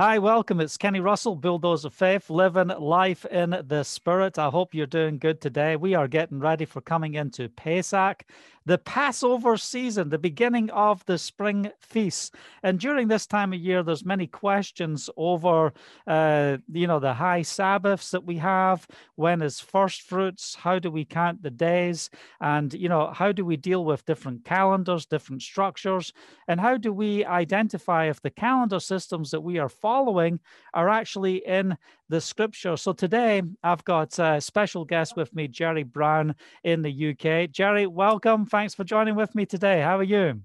[0.00, 0.60] Hi, welcome.
[0.60, 4.38] It's Kenny Russell, Bulldozer Faith, living life in the Spirit.
[4.38, 5.76] I hope you're doing good today.
[5.76, 8.24] We are getting ready for coming into Pesach,
[8.66, 12.34] the Passover season, the beginning of the spring feast.
[12.62, 15.72] And during this time of year, there's many questions over,
[16.06, 18.86] uh, you know, the high Sabbaths that we have.
[19.16, 20.54] When is first fruits?
[20.54, 22.10] How do we count the days?
[22.40, 26.12] And, you know, how do we deal with different calendars, different structures?
[26.46, 30.40] And how do we identify if the calendar systems that we are following
[30.74, 31.76] are actually in
[32.10, 32.76] the scripture.
[32.76, 37.50] So today I've got a special guest with me, Jerry Brown in the UK.
[37.50, 38.44] Jerry, welcome.
[38.44, 39.80] Thanks for joining with me today.
[39.80, 40.42] How are you?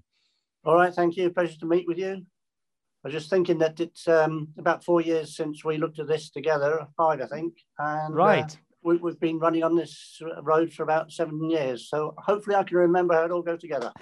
[0.64, 1.28] All right, thank you.
[1.30, 2.24] Pleasure to meet with you.
[3.04, 6.30] I was just thinking that it's um, about four years since we looked at this
[6.30, 7.54] together, five, I think.
[7.78, 8.52] And, uh, right.
[8.52, 11.88] Uh, we, have been running on this road for about seven years.
[11.90, 13.92] So hopefully I can remember how it all goes together.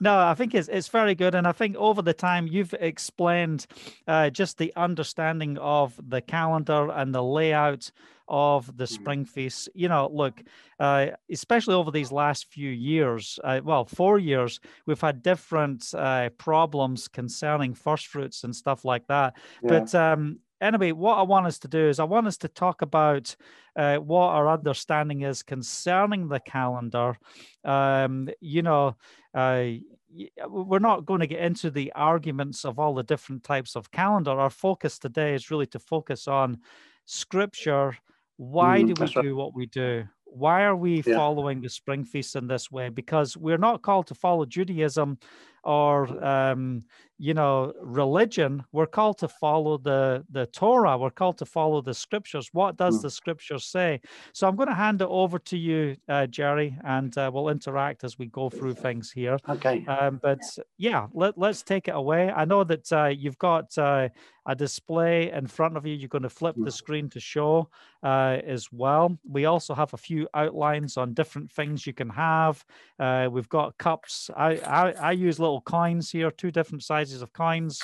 [0.00, 3.66] No, I think it's it's very good, and I think over the time you've explained
[4.06, 7.90] uh, just the understanding of the calendar and the layout
[8.28, 8.94] of the mm-hmm.
[8.94, 9.68] spring feast.
[9.74, 10.40] You know, look,
[10.78, 16.30] uh, especially over these last few years, uh, well, four years, we've had different uh,
[16.38, 19.34] problems concerning first fruits and stuff like that.
[19.62, 19.68] Yeah.
[19.68, 22.82] But um, anyway, what I want us to do is I want us to talk
[22.82, 23.34] about
[23.76, 27.16] uh, what our understanding is concerning the calendar.
[27.64, 28.96] Um, you know,
[29.34, 29.64] uh,
[30.48, 34.32] we're not going to get into the arguments of all the different types of calendar.
[34.32, 36.58] Our focus today is really to focus on
[37.06, 37.96] scripture.
[38.36, 40.04] Why mm, do we do what we do?
[40.24, 41.16] Why are we yeah.
[41.16, 42.88] following the spring feast in this way?
[42.88, 45.18] Because we're not called to follow Judaism
[45.64, 46.84] or um,
[47.18, 51.92] you know religion we're called to follow the the torah we're called to follow the
[51.92, 52.48] scriptures.
[52.52, 53.02] What does mm.
[53.02, 54.00] the scriptures say?
[54.32, 58.04] So i'm going to hand it over to you uh, jerry and uh, we'll interact
[58.04, 59.38] as we go through things here.
[59.48, 59.84] Okay.
[59.86, 60.40] Um, but
[60.78, 62.30] yeah let, let's take it away.
[62.30, 64.08] I know that uh, you've got uh,
[64.46, 65.94] a display in front of you.
[65.94, 66.72] You're going to flip the mm.
[66.72, 67.68] screen to show
[68.02, 69.18] uh, as well.
[69.28, 72.64] We also have a few outlines on different things you can have.
[72.98, 74.30] Uh, we've got cups.
[74.36, 77.82] I, I i use little coins here two different sizes of coins,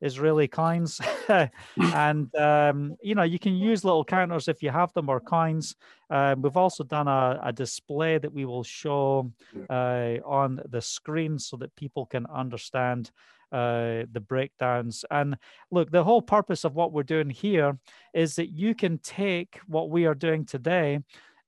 [0.00, 1.00] Israeli coins.
[1.76, 5.74] and, um, you know, you can use little counters if you have them or coins.
[6.08, 9.32] Uh, we've also done a, a, display that we will show
[9.68, 13.10] uh, on the screen so that people can understand
[13.52, 15.04] uh, the breakdowns.
[15.10, 15.36] And
[15.70, 17.78] look, the whole purpose of what we're doing here
[18.14, 21.00] is that you can take what we are doing today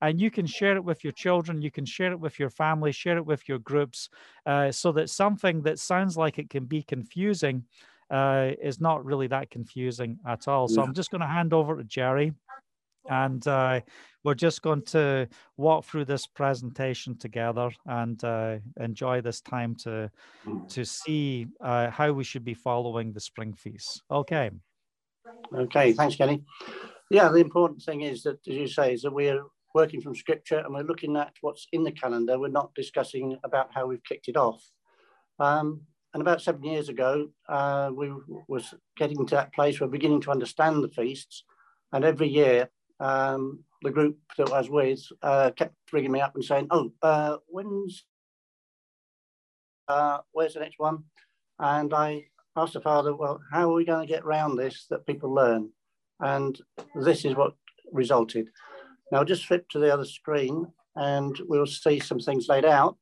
[0.03, 2.93] and you can share it with your children you can share it with your family
[2.93, 4.11] share it with your groups
[4.45, 7.65] uh, so that something that sounds like it can be confusing
[8.11, 10.69] uh, is not really that confusing at all.
[10.69, 12.35] So i'm just going to hand over to jerry
[13.09, 13.81] and uh,
[14.25, 20.11] we're just going to walk through this presentation together and uh, enjoy this time to
[20.69, 24.03] to see uh, how we should be following the spring feast.
[24.11, 24.51] Okay.
[25.55, 26.45] Okay thanks kenny.
[27.11, 29.43] Yeah the important thing is that as you say is that we're
[29.75, 32.39] working from scripture and we're looking at what's in the calendar.
[32.39, 34.63] We're not discussing about how we've kicked it off.
[35.39, 35.83] Um,
[36.15, 38.13] and about seven years ago, uh, we
[38.49, 41.45] was getting to that place where we're beginning to understand the feasts.
[41.93, 42.69] And every year,
[43.01, 46.93] um, the group that I was with uh, kept ringing me up and saying, "Oh,
[47.03, 48.05] uh, when's
[49.89, 51.05] uh, where's the next one?"
[51.59, 55.07] And I asked the father, "Well, how are we going to get around this that
[55.07, 55.71] people learn?"
[56.21, 56.59] And
[56.95, 57.55] this is what
[57.91, 58.49] resulted.
[59.13, 62.97] Now just flip to the other screen and we'll see some things laid out.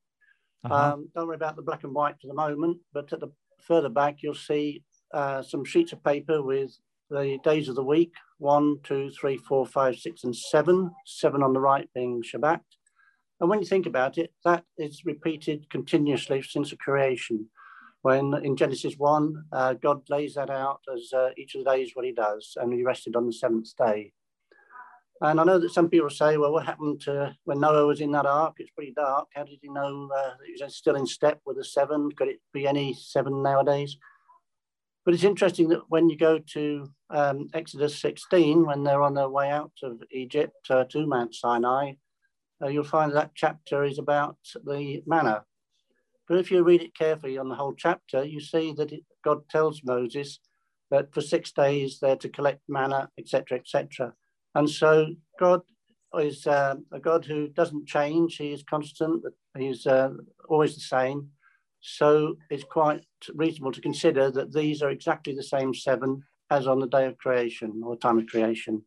[0.65, 0.75] Uh-huh.
[0.75, 3.88] Um, don't worry about the black and white for the moment, but at the further
[3.88, 4.82] back, you'll see
[5.15, 6.72] uh, some sheets of paper with
[7.10, 11.53] the days of the week, one, two, three, four, five, six, and seven, seven on
[11.53, 12.60] the right being Shabbat.
[13.41, 17.47] And when you think about it, that is repeated continuously since the creation.
[18.03, 21.92] When in Genesis 1, uh, God lays that out as uh, each of the days
[21.94, 24.12] what he does, and he rested on the seventh day.
[25.22, 28.12] And I know that some people say, well, what happened to when Noah was in
[28.12, 28.54] that ark?
[28.58, 29.28] It's pretty dark.
[29.34, 32.10] How did he know uh, he was still in step with the seven?
[32.12, 33.98] Could it be any seven nowadays?
[35.04, 39.28] But it's interesting that when you go to um, Exodus 16, when they're on their
[39.28, 41.92] way out of Egypt uh, to Mount Sinai,
[42.62, 45.45] uh, you'll find that chapter is about the manna.
[46.28, 49.48] But if you read it carefully on the whole chapter, you see that it, God
[49.50, 50.39] tells Moses
[50.91, 54.15] that for six days they're to collect manna, etc., etc.
[54.54, 55.08] And so
[55.38, 55.62] God
[56.18, 58.36] is uh, a God who doesn't change.
[58.36, 59.24] He is constant.
[59.56, 60.10] He's uh,
[60.48, 61.28] always the same.
[61.80, 63.04] So it's quite
[63.34, 67.16] reasonable to consider that these are exactly the same seven as on the day of
[67.18, 68.82] creation or time of creation.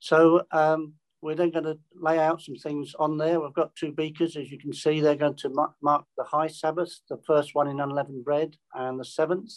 [0.00, 3.40] So um, we're then going to lay out some things on there.
[3.40, 5.00] We've got two beakers, as you can see.
[5.00, 8.98] They're going to mark, mark the high Sabbath, the first one in unleavened bread, and
[8.98, 9.52] the seventh.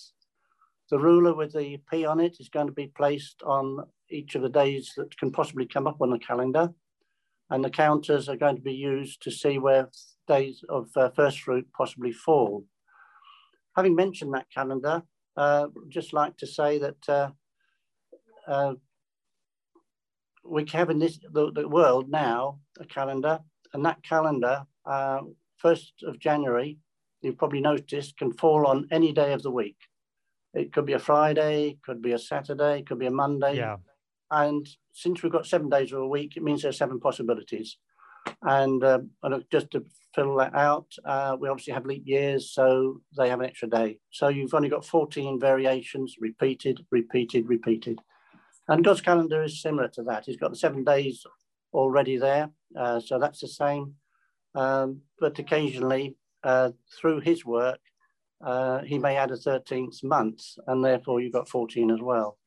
[0.89, 4.41] The ruler with the P on it is going to be placed on each of
[4.41, 6.69] the days that can possibly come up on the calendar.
[7.49, 9.89] And the counters are going to be used to see where
[10.27, 12.65] days of uh, first fruit possibly fall.
[13.75, 15.03] Having mentioned that calendar,
[15.35, 17.29] uh, just like to say that uh,
[18.47, 18.73] uh,
[20.43, 23.39] we have in this the, the, world now a calendar,
[23.73, 25.21] and that calendar, uh,
[25.57, 26.77] first of January,
[27.21, 29.77] you've probably noticed, can fall on any day of the week.
[30.53, 33.57] It could be a Friday, could be a Saturday, could be a Monday.
[33.57, 33.77] Yeah.
[34.31, 37.77] And since we've got seven days of a week, it means there's seven possibilities.
[38.43, 43.01] And, uh, and just to fill that out, uh, we obviously have leap years, so
[43.17, 43.99] they have an extra day.
[44.11, 47.99] So you've only got 14 variations, repeated, repeated, repeated.
[48.67, 50.25] And God's calendar is similar to that.
[50.25, 51.25] He's got the seven days
[51.73, 53.95] already there, uh, so that's the same.
[54.55, 57.79] Um, but occasionally, uh, through his work,
[58.41, 62.37] uh, he may add a 13th month, and therefore you've got 14 as well.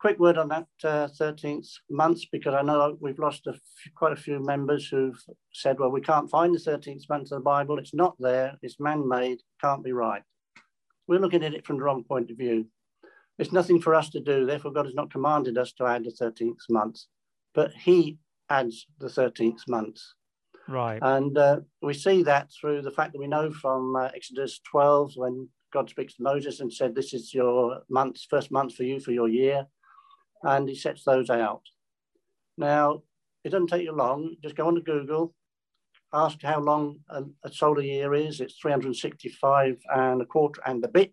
[0.00, 3.54] Quick word on that uh, 13th month, because I know we've lost a
[3.96, 5.20] quite a few members who've
[5.52, 7.78] said, well, we can't find the 13th month of the Bible.
[7.78, 8.56] It's not there.
[8.62, 9.40] It's man-made.
[9.60, 10.22] Can't be right.
[11.08, 12.66] We're looking at it from the wrong point of view.
[13.38, 14.46] It's nothing for us to do.
[14.46, 17.00] Therefore, God has not commanded us to add the 13th month,
[17.54, 18.18] but he
[18.50, 19.98] adds the 13th month.
[20.68, 20.98] Right.
[21.02, 25.12] And uh, we see that through the fact that we know from uh, Exodus 12
[25.16, 29.00] when God speaks to Moses and said, This is your month, first month for you
[29.00, 29.66] for your year.
[30.42, 31.62] And he sets those out.
[32.56, 33.02] Now,
[33.44, 34.36] it doesn't take you long.
[34.42, 35.34] Just go on to Google,
[36.12, 38.40] ask how long a, a solar year is.
[38.40, 41.12] It's 365 and a quarter and a bit.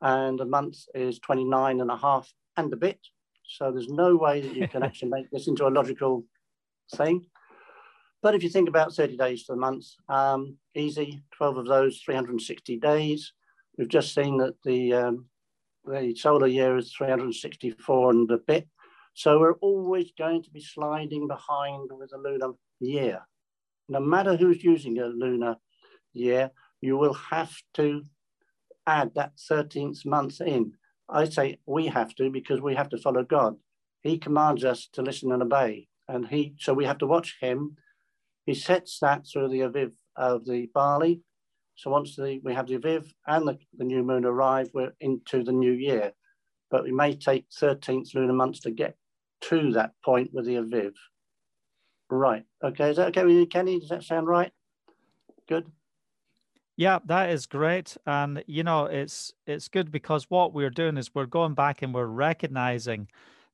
[0.00, 3.00] And a month is 29 and a half and a bit.
[3.46, 6.24] So there's no way that you can actually make this into a logical
[6.94, 7.26] thing.
[8.22, 12.00] But if you think about 30 days to the month, um, easy, 12 of those,
[12.00, 13.32] 360 days.
[13.76, 15.26] We've just seen that the, um,
[15.84, 18.68] the solar year is 364 and a bit.
[19.14, 23.20] So we're always going to be sliding behind with a lunar year.
[23.88, 25.56] No matter who's using a lunar
[26.12, 28.04] year, you will have to
[28.86, 30.72] add that 13th month in.
[31.08, 33.56] I say we have to because we have to follow God.
[34.02, 35.88] He commands us to listen and obey.
[36.06, 37.76] And he so we have to watch him
[38.48, 41.20] he sets that through the Aviv of the barley.
[41.78, 45.44] So once the, we have the Aviv and the, the new moon arrive, we're into
[45.44, 46.12] the new year.
[46.72, 48.96] But we may take 13th lunar months to get
[49.42, 50.90] to that point with the Aviv.
[52.10, 52.42] Right.
[52.64, 52.90] Okay.
[52.90, 53.78] Is that okay with you, Kenny?
[53.78, 54.50] Does that sound right?
[55.48, 55.70] Good.
[56.76, 57.96] Yeah, that is great.
[58.06, 61.94] And you know, it's it's good because what we're doing is we're going back and
[61.94, 63.08] we're recognizing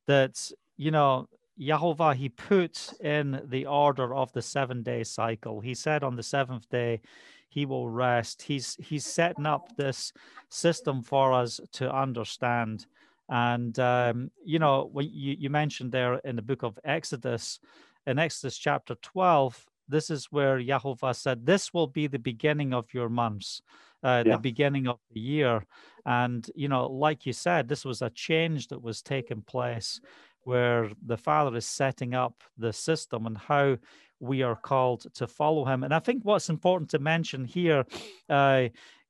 [0.07, 1.27] that, you know,
[1.59, 5.59] Yahovah, he put in the order of the seven day cycle.
[5.59, 7.01] He said on the seventh day,
[7.47, 8.41] he will rest.
[8.41, 10.11] He's he's setting up this
[10.49, 12.85] system for us to understand.
[13.29, 17.59] And um, you know, when you, you mentioned there in the book of Exodus,
[18.05, 22.93] in Exodus chapter 12, this is where Yahovah said, This will be the beginning of
[22.93, 23.61] your months,
[24.03, 24.33] uh, yeah.
[24.33, 25.65] the beginning of the year.
[26.05, 29.99] And, you know, like you said, this was a change that was taking place
[30.43, 33.77] where the Father is setting up the system and how
[34.19, 35.83] we are called to follow Him.
[35.83, 37.85] And I think what's important to mention here,
[38.29, 38.69] uh,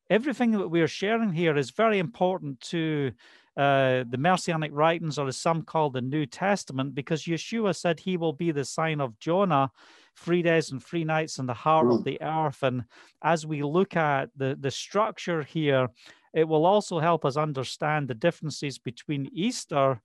[0.10, 3.12] everything that we are sharing here is very important to
[3.58, 8.18] uh, the Messianic writings, or as some call the New Testament, because Yeshua said he
[8.18, 9.72] will be the sign of Jonah,
[10.18, 11.96] three days and three nights in the heart mm.
[11.96, 12.64] of the earth.
[12.64, 12.84] And
[13.24, 15.88] as we look at the, the structure here,
[16.34, 20.02] it will also help us understand the differences between Easter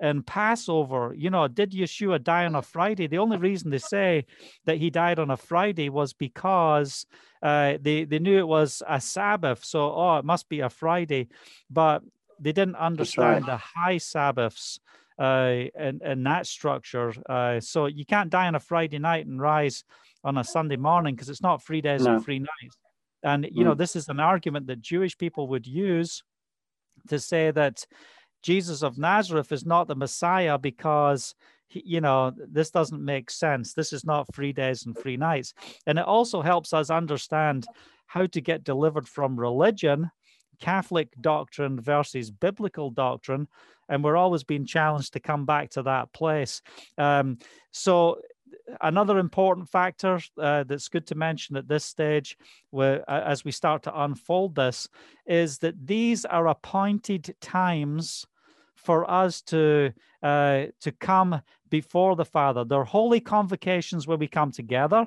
[0.00, 3.06] and Passover, you know, did Yeshua die on a Friday?
[3.06, 4.26] The only reason they say
[4.64, 7.06] that he died on a Friday was because
[7.42, 9.64] uh, they, they knew it was a Sabbath.
[9.64, 11.28] So, oh, it must be a Friday.
[11.68, 12.02] But
[12.38, 13.46] they didn't understand right.
[13.46, 14.78] the high Sabbaths
[15.18, 17.12] uh, in, in that structure.
[17.28, 19.82] Uh, so you can't die on a Friday night and rise
[20.22, 22.14] on a Sunday morning because it's not three days no.
[22.14, 22.78] and three nights.
[23.24, 23.64] And, you mm.
[23.64, 26.22] know, this is an argument that Jewish people would use
[27.08, 27.84] to say that
[28.42, 31.34] Jesus of Nazareth is not the Messiah because
[31.66, 33.74] he, you know this doesn't make sense.
[33.74, 35.54] This is not three days and three nights,
[35.86, 37.66] and it also helps us understand
[38.06, 40.10] how to get delivered from religion,
[40.60, 43.48] Catholic doctrine versus biblical doctrine,
[43.88, 46.62] and we're always being challenged to come back to that place.
[46.96, 47.38] Um,
[47.70, 48.18] so
[48.80, 52.36] another important factor uh, that's good to mention at this stage,
[52.70, 54.88] where, as we start to unfold this,
[55.26, 58.26] is that these are appointed times
[58.74, 61.40] for us to uh, to come
[61.70, 62.64] before the Father.
[62.64, 65.06] They're holy convocations where we come together.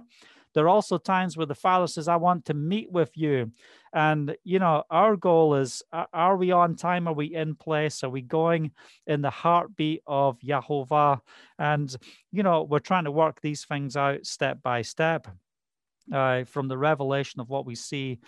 [0.53, 3.51] There are also times where the Father says, I want to meet with you.
[3.93, 7.07] And, you know, our goal is are we on time?
[7.07, 8.03] Are we in place?
[8.03, 8.71] Are we going
[9.07, 11.19] in the heartbeat of Yahovah?
[11.59, 11.95] And,
[12.31, 15.27] you know, we're trying to work these things out step by step
[16.13, 18.19] uh, from the revelation of what we see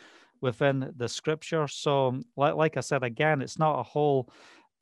[0.41, 1.67] within the scripture.
[1.67, 4.29] So, like, like I said, again, it's not a whole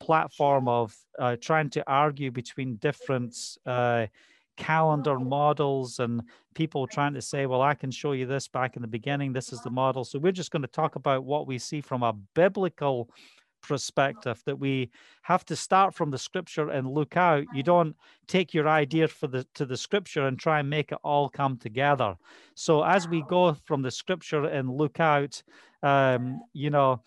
[0.00, 4.06] platform of uh, trying to argue between different uh,
[4.56, 6.22] calendar models and
[6.54, 9.32] people trying to say, well, I can show you this back in the beginning.
[9.32, 10.04] This is the model.
[10.04, 13.08] So we're just going to talk about what we see from a biblical
[13.62, 14.90] perspective that we
[15.22, 17.44] have to start from the scripture and look out.
[17.54, 20.98] You don't take your idea for the to the scripture and try and make it
[21.04, 22.16] all come together.
[22.54, 25.42] So as we go from the scripture and look out
[25.82, 27.02] um, you know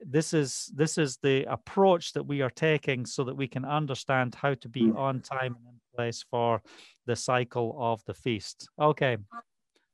[0.00, 4.34] this is this is the approach that we are taking so that we can understand
[4.34, 4.96] how to be hmm.
[4.96, 6.62] on time and in place for
[7.06, 9.16] the cycle of the feast okay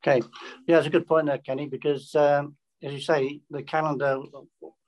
[0.00, 0.20] okay
[0.66, 4.12] yeah it's a good point there kenny because um, as you say the calendar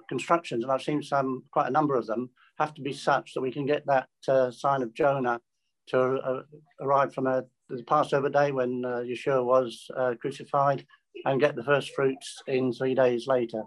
[0.08, 3.40] constructions and i've seen some quite a number of them have to be such that
[3.40, 5.40] we can get that uh, sign of jonah
[5.86, 6.42] to uh,
[6.80, 10.84] arrive from a, the passover day when uh, yeshua was uh, crucified
[11.24, 13.62] and get the first fruits in three days later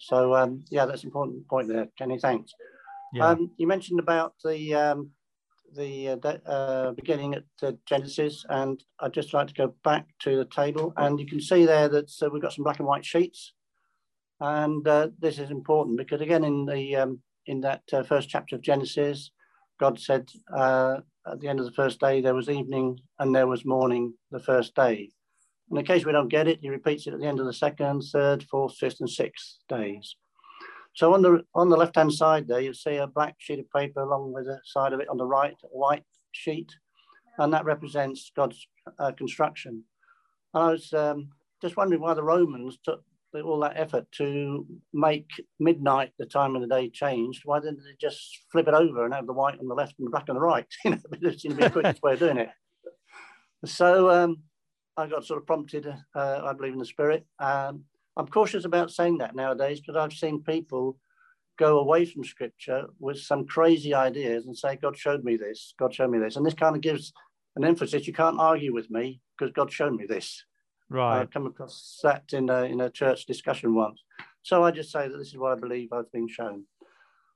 [0.00, 2.18] so um, yeah, that's an important point there, Kenny.
[2.18, 2.52] Thanks.
[3.12, 3.28] Yeah.
[3.28, 5.10] Um, you mentioned about the um,
[5.74, 10.36] the uh, uh, beginning at uh, Genesis, and I'd just like to go back to
[10.36, 13.04] the table, and you can see there that uh, we've got some black and white
[13.04, 13.52] sheets,
[14.40, 14.84] and
[15.18, 19.30] this is important because again in the um, in that first chapter of Genesis,
[19.78, 23.64] God said at the end of the first day there was evening and there was
[23.64, 25.10] morning the first day.
[25.70, 28.02] In case we don't get it, he repeats it at the end of the second,
[28.02, 30.16] third, fourth, fifth, and sixth days.
[30.94, 33.70] So on the on the left hand side there, you see a black sheet of
[33.70, 36.70] paper along with the side of it on the right, a white sheet,
[37.38, 38.66] and that represents God's
[38.98, 39.84] uh, construction.
[40.54, 41.30] And I was um,
[41.62, 43.02] just wondering why the Romans took
[43.44, 45.28] all that effort to make
[45.60, 47.42] midnight the time of the day changed.
[47.44, 50.06] Why didn't they just flip it over and have the white on the left and
[50.06, 50.66] the black on the right?
[50.84, 52.50] you know, it seemed to be the quickest way of doing it.
[53.66, 54.38] So um,
[54.96, 57.26] I got sort of prompted, uh, I believe in the spirit.
[57.38, 57.84] Um,
[58.20, 60.98] I'm cautious about saying that nowadays because I've seen people
[61.58, 65.94] go away from scripture with some crazy ideas and say, God showed me this, God
[65.94, 66.36] showed me this.
[66.36, 67.14] And this kind of gives
[67.56, 68.06] an emphasis.
[68.06, 70.44] You can't argue with me because God showed me this.
[70.90, 71.20] Right.
[71.20, 74.02] I've come across that in a, in a church discussion once.
[74.42, 76.64] So I just say that this is what I believe I've been shown.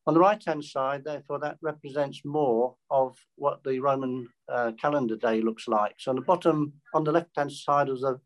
[0.06, 5.40] On the right-hand side, therefore, that represents more of what the Roman uh, calendar day
[5.40, 5.94] looks like.
[5.98, 8.20] So on the bottom, on the left-hand side of the,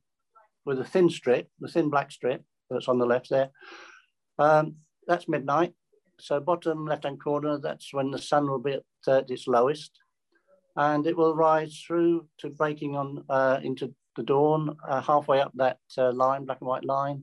[0.65, 3.51] with a thin strip, the thin black strip that's on the left there,
[4.39, 5.75] um, that's midnight.
[6.21, 9.93] So bottom left-hand corner, that's when the sun will be at uh, its lowest.
[10.77, 15.53] And it will rise through to breaking on uh, into the dawn, uh, halfway up
[15.55, 17.23] that uh, line, black and white line.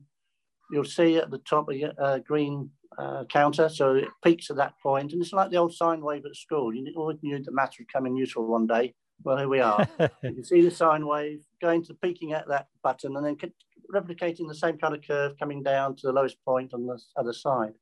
[0.70, 3.68] You'll see at the top a uh, green uh, counter.
[3.68, 6.74] So it peaks at that point, and it's like the old sine wave at school.
[6.74, 8.94] You always knew that maths would come in useful one day.
[9.22, 9.88] Well, here we are.
[10.22, 13.36] you can see the sine wave going to peaking at that button, and then
[13.92, 17.32] replicating the same kind of curve coming down to the lowest point on the other
[17.32, 17.74] side.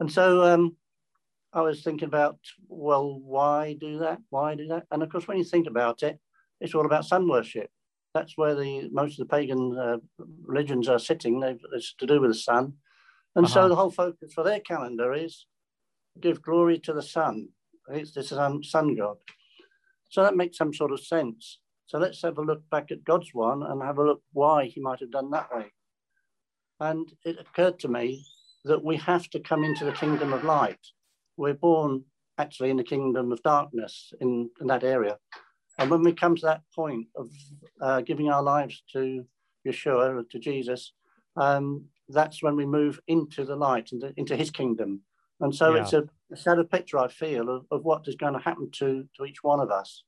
[0.00, 0.76] And so um,
[1.52, 2.38] I was thinking about,
[2.68, 4.18] well, why do that?
[4.30, 4.84] Why do that?
[4.90, 6.18] And of course, when you think about it,
[6.60, 7.70] it's all about sun worship.
[8.14, 9.98] That's where the most of the pagan uh,
[10.42, 11.40] religions are sitting.
[11.40, 12.74] They've, it's to do with the sun.
[13.34, 13.54] And uh-huh.
[13.54, 15.46] so the whole focus for their calendar is
[16.20, 17.48] give glory to the sun.
[17.88, 19.16] It's the sun, sun god.
[20.08, 21.58] So that makes some sort of sense.
[21.86, 24.80] So let's have a look back at God's one and have a look why he
[24.80, 25.66] might have done that way.
[26.80, 28.24] And it occurred to me
[28.64, 30.80] that we have to come into the kingdom of light.
[31.36, 32.04] We're born
[32.38, 35.16] actually in the kingdom of darkness in, in that area.
[35.78, 37.28] And when we come to that point of
[37.80, 39.24] uh, giving our lives to
[39.66, 40.92] Yeshua, to Jesus,
[41.36, 45.02] um, that's when we move into the light, into, into his kingdom.
[45.40, 45.82] And so yeah.
[45.82, 49.06] it's a, a shadow picture, I feel, of, of what is going to happen to,
[49.16, 50.04] to each one of us.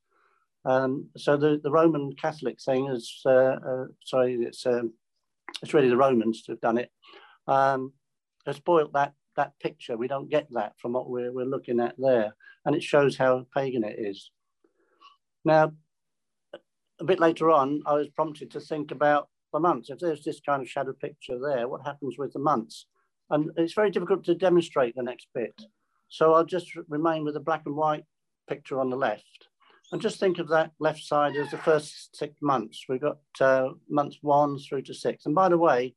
[0.64, 4.92] Um, so the, the Roman Catholic thing is, uh, uh, sorry, it's, um,
[5.62, 6.90] it's really the Romans who've done it,
[7.46, 7.92] um,
[8.46, 9.96] has spoilt that, that picture.
[9.96, 12.34] We don't get that from what we're, we're looking at there.
[12.64, 14.30] And it shows how pagan it is.
[15.44, 15.72] Now,
[17.00, 19.88] a bit later on, I was prompted to think about the months.
[19.88, 22.86] If there's this kind of shadow picture there, what happens with the months?
[23.30, 25.54] And it's very difficult to demonstrate the next bit.
[26.08, 28.04] So I'll just remain with the black and white
[28.48, 29.48] picture on the left.
[29.92, 32.84] And just think of that left side as the first six months.
[32.88, 35.26] We've got uh, months one through to six.
[35.26, 35.94] And by the way,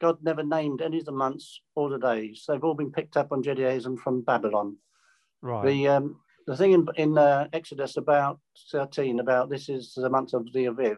[0.00, 2.44] God never named any of the months or the days.
[2.46, 4.76] They've all been picked up on Judaism from Babylon.
[5.42, 5.66] Right.
[5.66, 8.40] The, um, the thing in, in uh, Exodus about
[8.72, 10.96] 13 about this is the month of the Aviv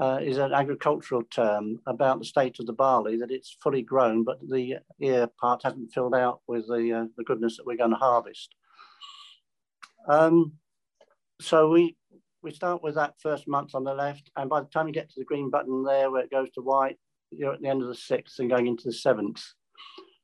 [0.00, 4.24] uh, is an agricultural term about the state of the barley, that it's fully grown,
[4.24, 7.90] but the ear part hasn't filled out with the, uh, the goodness that we're going
[7.90, 8.54] to harvest.
[10.08, 10.54] Um,
[11.40, 11.96] so we,
[12.42, 15.10] we start with that first month on the left, and by the time you get
[15.10, 16.98] to the green button there where it goes to white,
[17.30, 19.42] you're at the end of the sixth and going into the seventh.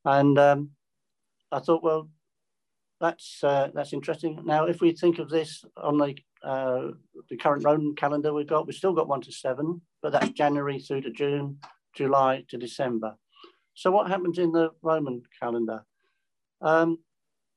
[0.05, 0.71] And um,
[1.53, 2.09] I thought, well,
[3.01, 4.39] that's uh, that's interesting.
[4.45, 6.89] Now, if we think of this on the uh,
[7.31, 10.79] the current Roman calendar we've got, we've still got one to seven, but that's January
[10.79, 11.59] through to June,
[11.95, 13.17] July to December.
[13.75, 15.85] So what happens in the Roman calendar?
[16.61, 16.99] Um,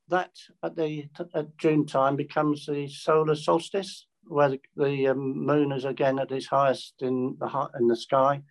[0.08, 0.32] that
[0.64, 5.84] at the at June time becomes the solar solstice, where the, the um, moon is
[5.84, 8.42] again at its highest in the in the sky,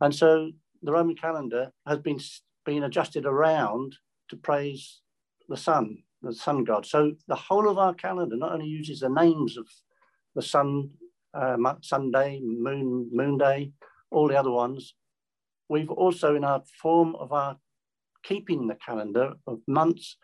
[0.00, 0.50] and so
[0.82, 2.18] the Roman calendar has been
[2.64, 3.96] been adjusted around
[4.30, 5.00] to praise
[5.48, 6.86] the sun the sun god.
[6.86, 9.66] So the whole of our calendar not only uses the names of
[10.34, 10.90] the sun,
[11.32, 13.72] uh, Sunday, moon, moon day,
[14.10, 14.94] all the other ones,
[15.68, 17.56] we've also in our form of our
[18.22, 20.16] keeping the calendar of months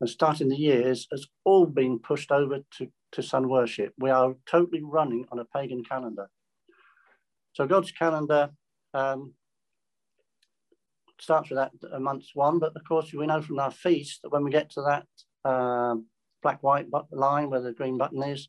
[0.00, 3.92] and starting the years has all been pushed over to, to sun worship.
[3.98, 6.28] We are totally running on a pagan calendar.
[7.52, 8.50] So God's calendar
[8.92, 9.32] um,
[11.18, 14.30] starts with that uh, month's one, but of course we know from our feast that
[14.30, 15.06] when we get to that
[15.46, 15.96] uh,
[16.42, 18.48] black white line where the green button is,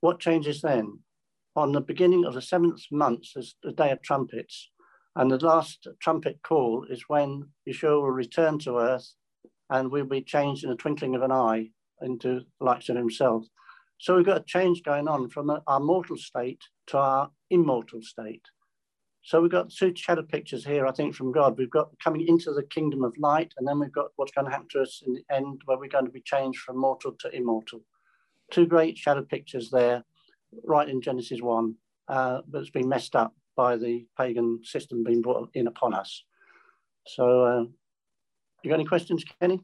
[0.00, 0.98] what changes then?
[1.56, 4.70] On the beginning of the seventh month is the day of trumpets,
[5.16, 9.14] and the last trumpet call is when Yeshua will return to earth
[9.70, 11.70] and we'll be changed in a twinkling of an eye
[12.02, 13.44] into the likes of himself.
[13.98, 18.42] So we've got a change going on from our mortal state to our immortal state.
[19.26, 21.56] So we've got two shadow pictures here, I think, from God.
[21.56, 24.50] We've got coming into the kingdom of light, and then we've got what's going to
[24.50, 27.34] happen to us in the end, where we're going to be changed from mortal to
[27.34, 27.80] immortal.
[28.50, 30.04] Two great shadow pictures there,
[30.62, 31.74] right in Genesis 1,
[32.08, 36.22] uh, but it's been messed up by the pagan system being brought in upon us.
[37.06, 37.64] So, uh,
[38.62, 39.58] you got any questions, Kenny?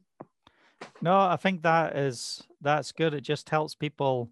[1.03, 3.13] No, I think that is that's good.
[3.13, 4.31] It just helps people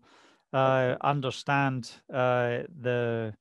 [0.55, 3.35] uh, understand uh, the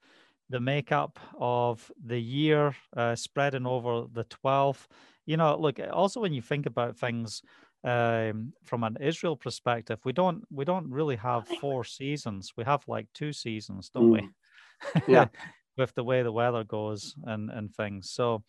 [0.50, 4.88] the makeup of the year uh, spreading over the 12th.
[5.26, 7.42] You know, look, also when you think about things
[7.84, 12.54] um, from an Israel perspective, we don't we don't really have four seasons.
[12.56, 14.22] We have like two seasons, don't mm.
[14.22, 15.14] we?
[15.14, 15.28] Yeah.
[15.78, 18.10] With the way the weather goes and and things.
[18.10, 18.44] So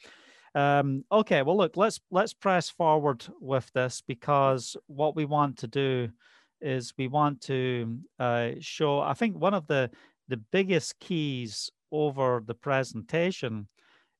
[0.54, 5.66] um, okay, well look, let's let's press forward with this because what we want to
[5.66, 6.08] do
[6.60, 9.00] is we want to uh, show.
[9.00, 9.90] I think one of the
[10.28, 13.68] the biggest keys over the presentation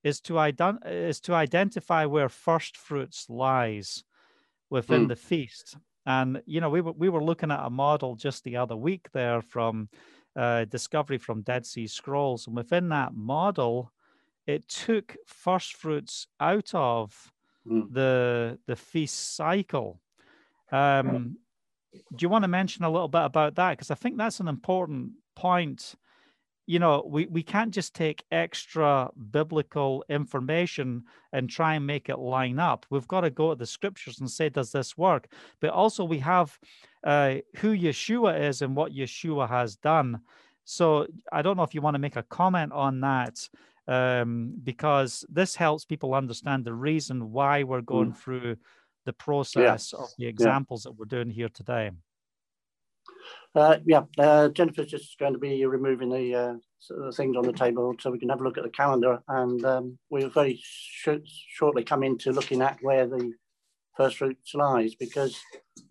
[0.04, 4.04] is to, ident- is to identify where first fruits lies
[4.70, 5.08] within mm.
[5.08, 5.76] the feast.
[6.06, 9.08] And you know, we were we were looking at a model just the other week
[9.12, 9.90] there from
[10.34, 13.92] uh, discovery from Dead Sea Scrolls, and within that model,
[14.46, 17.30] it took first fruits out of
[17.66, 17.92] mm.
[17.92, 20.00] the the feast cycle.
[20.72, 21.36] Um,
[21.92, 23.70] do you want to mention a little bit about that?
[23.70, 25.94] Because I think that's an important point
[26.68, 32.18] you know, we, we can't just take extra biblical information and try and make it
[32.18, 32.84] line up.
[32.90, 35.28] We've got to go to the scriptures and say, does this work?
[35.62, 36.58] But also, we have
[37.04, 40.20] uh, who Yeshua is and what Yeshua has done.
[40.64, 43.48] So, I don't know if you want to make a comment on that,
[43.86, 48.16] um, because this helps people understand the reason why we're going mm.
[48.18, 48.56] through
[49.06, 50.04] the process yeah.
[50.04, 50.90] of the examples yeah.
[50.90, 51.92] that we're doing here today.
[53.54, 57.94] Uh, yeah, uh, Jennifer's just going to be removing the, uh, things on the table
[57.98, 59.20] so we can have a look at the calendar.
[59.28, 61.08] And um, we'll very sh
[61.50, 63.32] shortly come into looking at where the
[63.96, 65.40] first fruits lies because,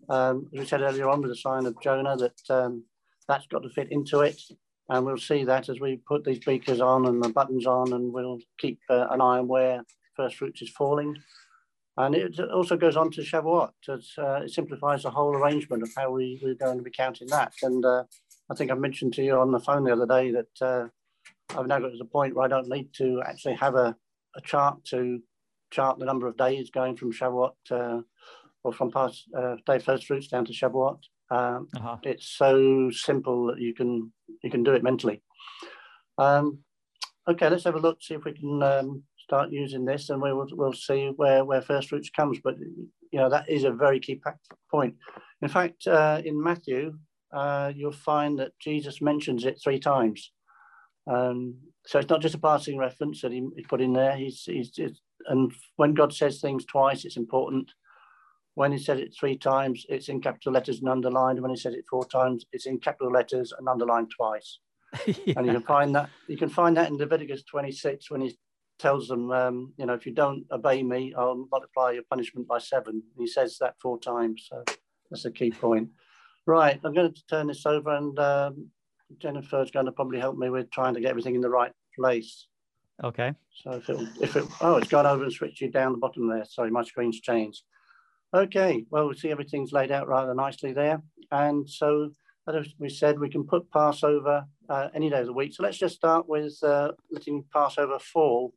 [0.08, 2.84] um, as we said earlier on with the sign of Jonah, that um,
[3.28, 4.40] that's got to fit into it.
[4.88, 8.10] And we'll see that as we put these beakers on and the buttons on, and
[8.10, 9.82] we'll keep uh, an eye on where
[10.16, 11.14] first fruits is falling.
[11.98, 13.70] And it also goes on to Shavuot.
[13.88, 17.52] Uh, it simplifies the whole arrangement of how we, we're going to be counting that.
[17.62, 18.04] And uh,
[18.48, 20.86] I think I mentioned to you on the phone the other day that uh,
[21.58, 23.96] I've now got to the point where I don't need to actually have a,
[24.36, 25.20] a chart to
[25.72, 28.02] chart the number of days going from Shavuot uh,
[28.62, 31.00] or from past uh, day first fruits down to Shavuot.
[31.32, 31.96] Um, uh-huh.
[32.04, 34.12] It's so simple that you can
[34.44, 35.20] you can do it mentally.
[36.16, 36.60] Um,
[37.28, 40.46] okay, let's have a look, see if we can um, start using this and we'll,
[40.52, 42.38] we'll see where, where first fruits comes.
[42.42, 44.20] But, you know, that is a very key
[44.70, 44.94] point.
[45.42, 46.94] In fact, uh, in Matthew,
[47.32, 50.32] uh, you'll find that Jesus mentions it three times.
[51.06, 54.16] Um, so it's not just a passing reference that he, he put in there.
[54.16, 57.70] He's, he's, he's, and when God says things twice, it's important.
[58.54, 61.40] When he said it three times, it's in capital letters and underlined.
[61.40, 64.58] When he said it four times, it's in capital letters and underlined twice.
[65.06, 65.34] yeah.
[65.36, 68.38] And you can find that you can find that in Leviticus 26 when he
[68.78, 72.58] tells them, um, you know, if you don't obey me, I'll multiply your punishment by
[72.58, 73.02] seven.
[73.18, 74.46] He says that four times.
[74.50, 74.64] So
[75.10, 75.90] that's a key point.
[76.46, 78.70] Right, I'm going to turn this over and um,
[79.18, 82.46] Jennifer's going to probably help me with trying to get everything in the right place.
[83.04, 83.34] Okay.
[83.62, 86.28] So if it, if it, oh, it's gone over and switched you down the bottom
[86.28, 86.44] there.
[86.44, 87.62] Sorry, my screen's changed.
[88.34, 91.02] Okay, well, we see everything's laid out rather nicely there.
[91.30, 92.10] And so,
[92.46, 95.54] as we said, we can put Passover uh, any day of the week.
[95.54, 98.52] So let's just start with uh, letting Passover fall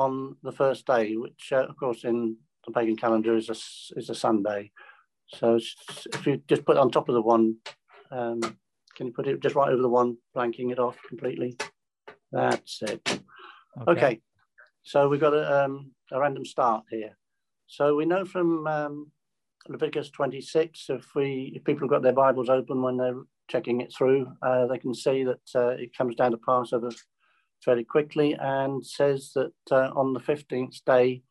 [0.00, 2.36] on the first day, which, uh, of course, in
[2.66, 4.72] the pagan calendar is a, is a Sunday.
[5.28, 7.56] So if you just put on top of the one,
[8.10, 8.40] um,
[8.96, 11.56] can you put it just right over the one, blanking it off completely?
[12.32, 13.00] That's it.
[13.82, 13.92] Okay.
[13.92, 14.20] okay.
[14.82, 17.16] So we've got a, um, a, random start here.
[17.66, 19.12] So we know from um,
[19.68, 23.92] Leviticus 26, if we if people have got their Bibles open when they're checking it
[23.94, 26.90] through, uh, they can see that uh, it comes down to Passover
[27.64, 31.22] fairly quickly and says that uh, on the 15th day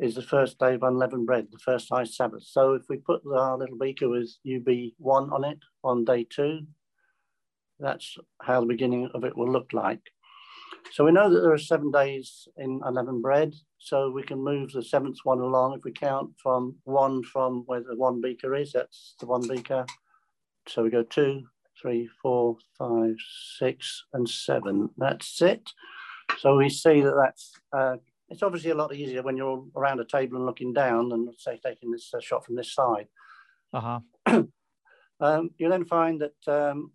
[0.00, 2.44] is the first day of unleavened bread, the first high Sabbath.
[2.44, 6.66] So if we put our little beaker with UB1 on it on day two,
[7.80, 10.02] that's how the beginning of it will look like.
[10.92, 13.54] So we know that there are seven days in unleavened bread.
[13.78, 17.80] So we can move the seventh one along if we count from one from where
[17.80, 19.86] the one beaker is, that's the one beaker.
[20.66, 21.44] So we go two,
[21.80, 23.14] three, four, five,
[23.58, 24.90] six, and seven.
[24.96, 25.70] That's it.
[26.38, 27.96] So we see that that's, uh,
[28.28, 31.58] it's obviously a lot easier when you're around a table and looking down than say
[31.62, 33.08] taking this uh, shot from this side.
[33.72, 34.00] Uh-huh.
[35.20, 36.92] um, you then find that um,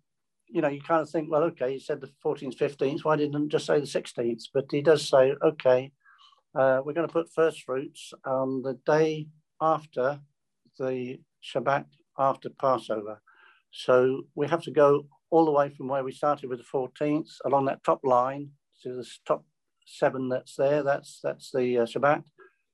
[0.48, 3.42] you know, you kind of think, well, okay, he said the 14th, 15th, why didn't
[3.42, 4.44] he just say the 16th?
[4.52, 5.90] But he does say, okay,
[6.54, 9.26] uh, we're going to put first fruits on the day
[9.60, 10.20] after
[10.78, 11.86] the Shabbat
[12.18, 13.20] after Passover.
[13.76, 17.28] So we have to go all the way from where we started with the 14th
[17.44, 18.50] along that top line
[18.82, 19.44] to the top
[19.84, 20.82] seven that's there.
[20.82, 22.22] That's that's the uh, Shabbat.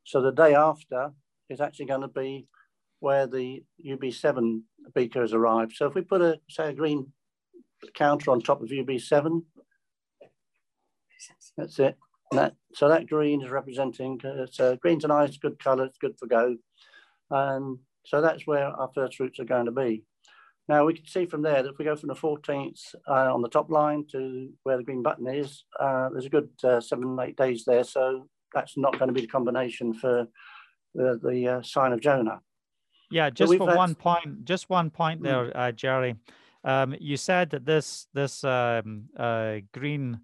[0.05, 1.13] So the day after
[1.49, 2.47] is actually going to be
[2.99, 4.61] where the UB7
[4.95, 5.73] beaker has arrived.
[5.75, 7.13] So if we put a say a green
[7.95, 9.43] counter on top of UB7.
[11.57, 11.97] That's it.
[12.33, 16.17] That, so that green is representing, uh, so green's a nice, good color, it's good
[16.19, 16.57] for go.
[17.31, 20.05] And so that's where our first fruits are going to be.
[20.68, 23.42] Now we can see from there that if we go from the 14th uh, on
[23.42, 27.18] the top line to where the green button is, uh, there's a good uh, seven,
[27.20, 27.85] eight days there.
[27.85, 30.29] So that's not going to be the combination for
[30.94, 32.40] the, the uh, sign of Jonah.
[33.11, 35.51] Yeah, just so for one point, just one point there, hmm.
[35.55, 36.14] uh, Jerry.
[36.62, 40.20] Um, you said that this this um, uh, green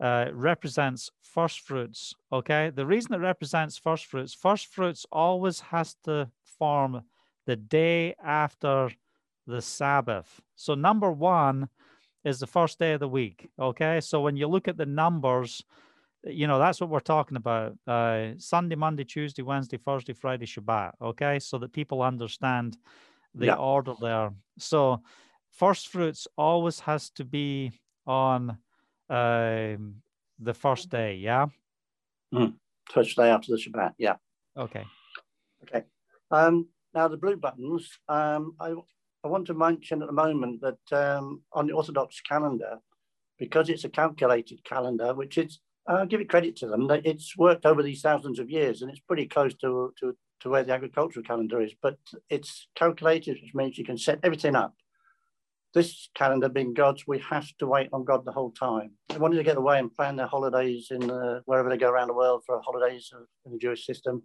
[0.00, 2.14] uh, represents first fruits.
[2.32, 7.02] Okay, the reason it represents first fruits, first fruits always has to form
[7.46, 8.90] the day after
[9.48, 10.40] the Sabbath.
[10.54, 11.68] So number one
[12.24, 13.48] is the first day of the week.
[13.58, 15.64] Okay, so when you look at the numbers,
[16.24, 20.92] you know that's what we're talking about: uh, Sunday, Monday, Tuesday, Wednesday, Thursday, Friday, Shabbat.
[21.02, 22.76] Okay, so that people understand
[23.34, 23.54] the yeah.
[23.54, 24.30] order there.
[24.58, 25.02] So
[25.50, 27.72] first fruits always has to be
[28.06, 28.58] on
[29.08, 29.96] um,
[30.38, 31.46] the first day, yeah?
[32.32, 32.54] Mm.
[32.90, 34.16] First day after the Shabbat, yeah.
[34.56, 34.84] Okay.
[35.62, 35.84] Okay.
[36.30, 38.74] Um, now the blue buttons, um, I,
[39.24, 42.78] I want to mention at the moment that um, on the Orthodox calendar,
[43.38, 47.36] because it's a calculated calendar, which is, I'll give it credit to them, that it's
[47.36, 50.72] worked over these thousands of years and it's pretty close to, to, to where the
[50.72, 51.98] agricultural calendar is, but
[52.30, 54.74] it's calculated, which means you can set everything up
[55.74, 58.92] this calendar being God's, we have to wait on God the whole time.
[59.08, 62.08] They wanted to get away and plan their holidays in uh, wherever they go around
[62.08, 63.10] the world for holidays
[63.44, 64.22] in the Jewish system.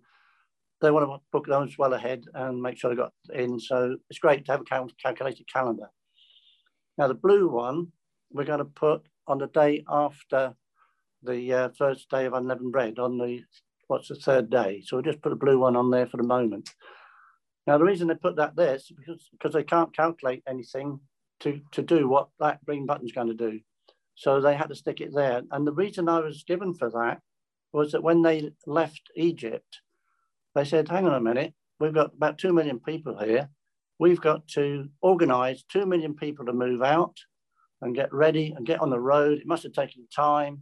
[0.84, 3.58] They want to book those well ahead and make sure they got in.
[3.58, 5.90] So it's great to have a calculated calendar.
[6.98, 7.88] Now the blue one,
[8.34, 10.54] we're going to put on the day after
[11.24, 13.44] the uh, first day of unleavened bread on the,
[13.88, 14.84] what's the third day.
[14.86, 16.70] So we'll just put a blue one on there for the moment.
[17.66, 21.00] Now, the reason they put that there is because, because they can't calculate anything
[21.40, 23.62] to, to do what that green button's going to do.
[24.16, 25.44] So they had to stick it there.
[25.50, 27.22] And the reason I was given for that
[27.72, 29.80] was that when they left Egypt,
[30.56, 33.50] they said, hang on a minute, we've got about 2 million people here.
[34.00, 37.18] We've got to organize 2 million people to move out
[37.82, 39.40] and get ready and get on the road.
[39.40, 40.62] It must have taken time.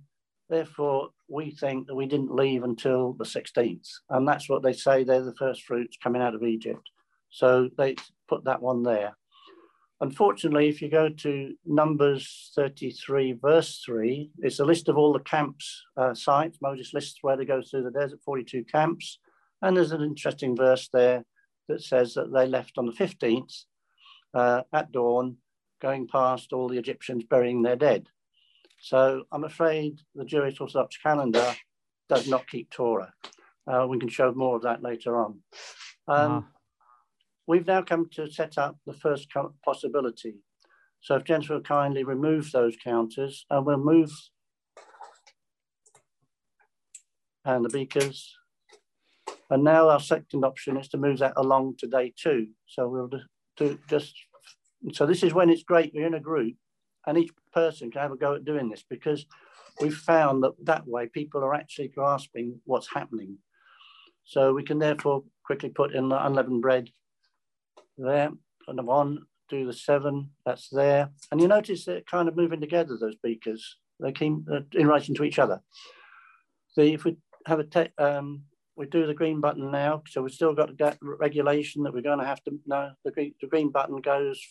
[0.50, 3.88] Therefore, we think that we didn't leave until the 16th.
[4.10, 6.90] And that's what they say they're the first fruits coming out of Egypt.
[7.30, 7.96] So they
[8.28, 9.16] put that one there.
[10.02, 15.20] Unfortunately, if you go to Numbers 33, verse 3, it's a list of all the
[15.20, 16.58] camps uh, sites.
[16.60, 19.20] Moses lists where they go through the desert, 42 camps.
[19.62, 21.24] And there's an interesting verse there
[21.68, 23.64] that says that they left on the 15th
[24.34, 25.38] uh, at dawn,
[25.82, 28.08] going past all the Egyptians burying their dead.
[28.80, 31.54] So I'm afraid the Jewish Orthodox calendar
[32.10, 33.14] does not keep Torah.
[33.68, 35.40] Uh, we can show more of that later on.
[36.08, 36.42] Um, uh-huh.
[37.48, 39.28] We've now come to set up the first
[39.64, 40.36] possibility.
[41.02, 44.12] So if Jennifer will kindly remove those counters and we'll move
[47.46, 48.38] and the beakers.
[49.52, 52.48] And now our second option is to move that along to day two.
[52.68, 53.10] So we'll
[53.58, 54.16] do just,
[54.94, 56.56] so this is when it's great, we're in a group
[57.06, 59.26] and each person can have a go at doing this because
[59.82, 63.38] we've found that that way people are actually grasping what's happening.
[64.24, 66.90] So we can therefore quickly put in the unleavened bread
[67.98, 68.32] there,
[68.68, 71.10] and one, do the seven, that's there.
[71.32, 73.78] And you notice they're kind of moving together, those beakers.
[74.00, 75.62] They keep uh, in relation to each other.
[76.78, 78.44] The, if we have a, um,
[78.82, 82.18] we do the green button now, so we've still got that regulation that we're going
[82.18, 84.42] to have to, no, the green, the green button goes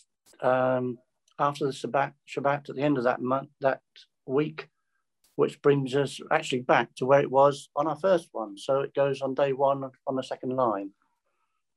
[0.41, 0.99] um,
[1.41, 3.81] after the Shabbat, Shabbat at the end of that month, that
[4.27, 4.69] week,
[5.35, 8.57] which brings us actually back to where it was on our first one.
[8.57, 10.93] So it goes on day one on the second line.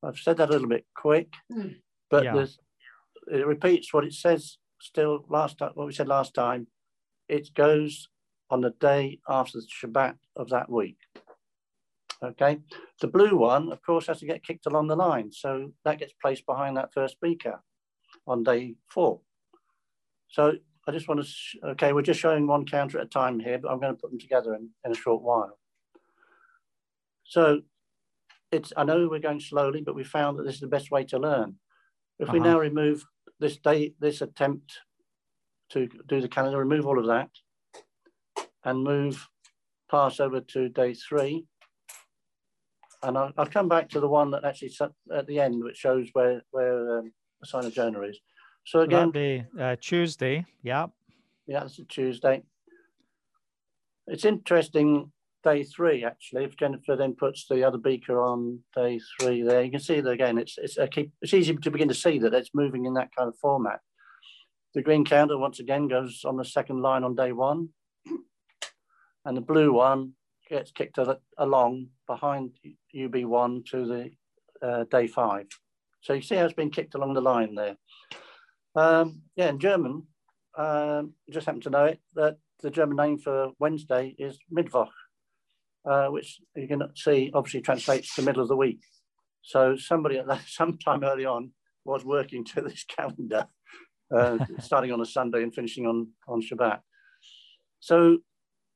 [0.04, 1.78] I've said that a little bit quick, mm.
[2.12, 2.46] but yeah.
[3.32, 6.68] it repeats what it says still last time, what we said last time.
[7.28, 8.10] It goes
[8.52, 10.98] on the day after the Shabbat of that week.
[12.24, 12.60] Okay,
[13.02, 15.32] the blue one, of course, has to get kicked along the line.
[15.32, 17.62] So that gets placed behind that first beaker
[18.26, 19.20] on day four.
[20.30, 20.54] So
[20.88, 23.70] I just want to, okay, we're just showing one counter at a time here, but
[23.70, 25.60] I'm going to put them together in, in a short while.
[27.26, 27.62] So
[28.52, 31.04] it's, I know we're going slowly, but we found that this is the best way
[31.06, 31.60] to learn.
[32.20, 32.34] If uh -huh.
[32.34, 33.04] we now remove
[33.40, 34.82] this day, this attempt
[35.70, 37.32] to do the calendar, remove all of that
[38.64, 39.28] and move
[39.90, 41.46] pass over to day three.
[43.04, 44.72] And I'll, I'll come back to the one that actually
[45.14, 47.12] at the end, which shows where, where um,
[47.42, 48.20] the sign of Jonah is.
[48.66, 50.46] So again, be uh, Tuesday.
[50.64, 50.88] Yeah.
[51.46, 52.44] Yeah, it's a Tuesday.
[54.08, 55.12] It's interesting.
[55.44, 59.72] Day three, actually, if Jennifer then puts the other beaker on day three, there you
[59.72, 60.38] can see that again.
[60.38, 61.12] It's it's a keep.
[61.22, 63.82] It's easy to begin to see that it's moving in that kind of format.
[64.74, 67.70] The green counter once again goes on the second line on day one,
[69.26, 70.14] and the blue one
[70.54, 71.00] gets kicked
[71.40, 72.52] along behind
[72.96, 74.12] UB1 to the
[74.66, 75.48] uh, day five.
[76.02, 77.76] So you see how it's been kicked along the line there.
[78.76, 80.04] Um, yeah, in German,
[80.56, 84.92] um, just happen to know it, that the German name for Wednesday is Mittwoch,
[85.90, 88.82] uh, which you can see obviously translates to middle of the week.
[89.42, 91.52] So somebody at that sometime early on
[91.84, 93.48] was working to this calendar,
[94.16, 96.82] uh, starting on a Sunday and finishing on, on Shabbat.
[97.80, 98.20] So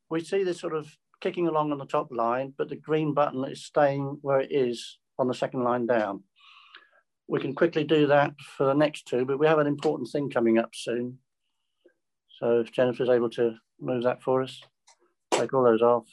[0.09, 0.87] we see this sort of
[1.21, 4.99] kicking along on the top line, but the green button is staying where it is
[5.17, 6.23] on the second line down
[7.27, 10.29] we can quickly do that for the next two, but we have an important thing
[10.29, 11.19] coming up soon.
[12.39, 14.61] So if Jennifer's able to move that for us,
[15.31, 16.07] take all those off,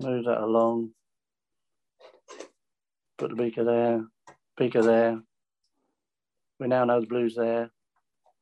[0.00, 0.90] move that along,
[3.18, 4.04] put the beaker there,
[4.56, 5.20] beaker there.
[6.58, 7.70] We now know the blue's there.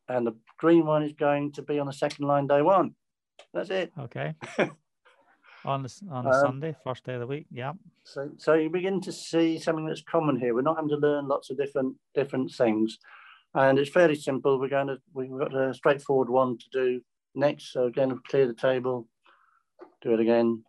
[0.09, 2.95] And the green one is going to be on the second line day one.
[3.53, 3.92] That's it.
[3.99, 4.35] Okay.
[5.66, 7.46] on the, on the um, Sunday, first day of the week.
[7.50, 7.72] Yeah.
[8.05, 10.55] So, so you begin to see something that's common here.
[10.55, 12.98] We're not having to learn lots of different different things,
[13.55, 14.59] and it's fairly simple.
[14.59, 17.00] We're going to we've got a straightforward one to do
[17.35, 17.72] next.
[17.72, 19.09] So again, clear the table,
[20.02, 20.62] do it again.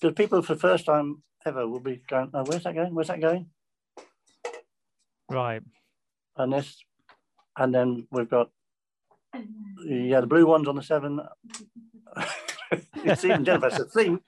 [0.00, 2.94] So people for the first time ever will be going, oh, where's that going?
[2.94, 3.46] Where's that going?
[5.30, 5.62] Right.
[6.36, 6.82] And this,
[7.56, 8.50] and then we've got
[9.84, 11.20] yeah, the blue ones on the seven.
[13.04, 14.20] It's even Jennifer, it's a theme,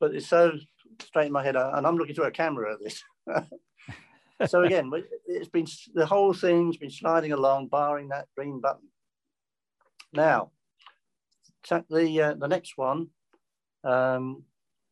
[0.00, 0.52] but it's so
[1.00, 3.02] straight in my head, and I'm looking through a camera at this.
[4.50, 4.90] so again,
[5.26, 8.88] it's been the whole thing's been sliding along, barring that green button.
[10.12, 10.50] Now,
[11.90, 13.08] the uh, the next one
[13.82, 14.44] um,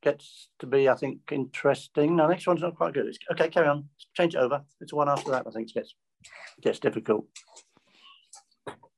[0.03, 2.17] gets to be, I think, interesting.
[2.17, 3.07] Now, next one's not quite good.
[3.07, 3.89] It's, okay, carry on.
[4.15, 4.63] Change it over.
[4.81, 5.47] It's one after that.
[5.47, 5.95] I think it gets
[6.61, 7.27] gets difficult.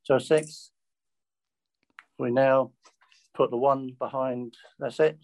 [0.03, 0.71] So six,
[2.19, 2.73] we now
[3.35, 5.19] put the one behind, that's it.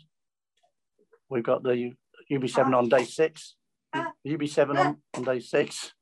[1.29, 1.92] We've got the
[2.31, 3.55] UB7 on day six,
[3.94, 5.92] UB7 on, on day six,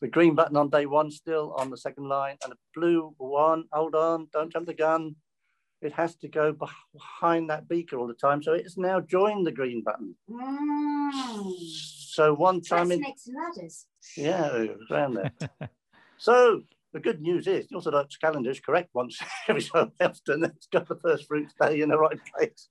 [0.00, 3.64] the green button on day one still on the second line, and the blue one,
[3.72, 5.16] hold on, don't jump the gun.
[5.82, 6.54] It has to go
[6.92, 8.42] behind that beaker all the time.
[8.42, 10.14] So it's now joined the green button.
[10.28, 11.52] Mm.
[12.10, 13.86] So one time in, Next ladders.
[14.16, 15.32] Yeah, around there.
[16.18, 16.62] so
[16.92, 20.44] the good news is the Orthodox calendar is correct once every so often.
[20.44, 22.68] It's got the first fruits day in the right place.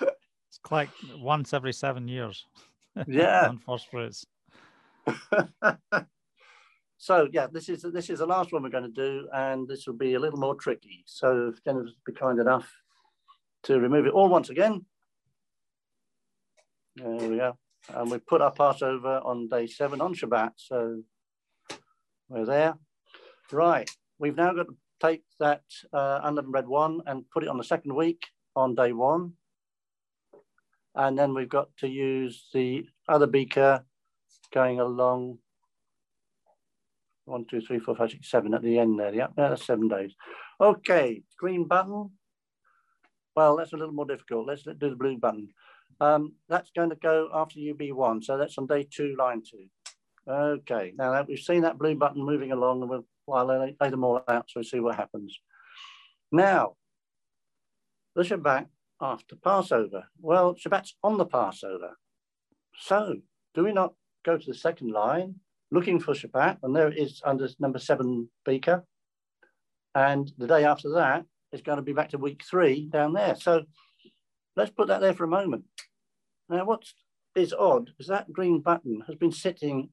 [0.00, 2.44] it's like once every seven years.
[3.06, 3.48] Yeah.
[3.48, 4.24] on first fruits.
[6.98, 9.86] so yeah, this is this is the last one we're going to do, and this
[9.86, 11.04] will be a little more tricky.
[11.06, 12.70] So if Jennifer's be kind enough
[13.64, 14.84] to remove it all once again.
[16.96, 17.58] There we go.
[17.88, 20.52] And we put our Passover on day seven on Shabbat.
[20.56, 21.02] So
[22.28, 22.74] we're there.
[23.52, 23.90] Right.
[24.18, 27.64] We've now got to take that uh, unleavened bread one and put it on the
[27.64, 28.26] second week
[28.56, 29.32] on day one.
[30.94, 33.84] And then we've got to use the other beaker
[34.52, 35.38] going along
[37.24, 39.14] one, two, three, four, five, six, seven at the end there.
[39.14, 40.14] Yeah, that's seven days.
[40.60, 42.10] Okay, green button.
[43.34, 44.46] Well, that's a little more difficult.
[44.46, 45.48] Let's do the blue button.
[46.00, 48.24] Um, that's going to go after UB1.
[48.24, 49.66] So that's on day two, line two.
[50.28, 53.90] Okay, now that we've seen that blue button moving along and we'll, I'll lay, lay
[53.90, 55.38] them all out so we see what happens.
[56.30, 56.74] Now,
[58.14, 58.66] the Shabbat
[59.00, 60.04] after Passover.
[60.20, 61.96] Well, Shabbat's on the Passover.
[62.78, 63.16] So
[63.54, 65.36] do we not go to the second line
[65.70, 66.58] looking for Shabbat?
[66.62, 68.84] And there it is under number seven beaker.
[69.94, 73.36] And the day after that is going to be back to week three down there.
[73.36, 73.62] So
[74.56, 75.64] let's put that there for a moment.
[76.48, 76.82] Now, what
[77.36, 79.90] is odd is that green button has been sitting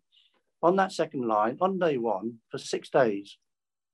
[0.61, 3.37] on that second line on day one for six days.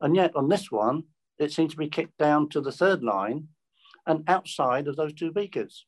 [0.01, 1.03] And yet on this one,
[1.39, 3.47] it seems to be kicked down to the third line
[4.05, 5.85] and outside of those two beakers.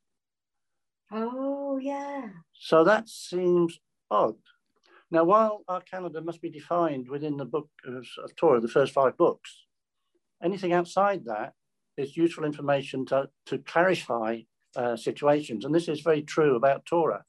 [1.12, 2.28] Oh, yeah.
[2.54, 3.80] So that seems
[4.12, 4.36] odd.
[5.12, 8.94] Now, while our calendar must be defined within the book of, of Torah, the first
[8.94, 9.66] five books,
[10.44, 11.54] anything outside that
[11.98, 14.42] is useful information to, to clarify
[14.76, 15.66] uh, situations.
[15.66, 17.24] And this is very true about Torah.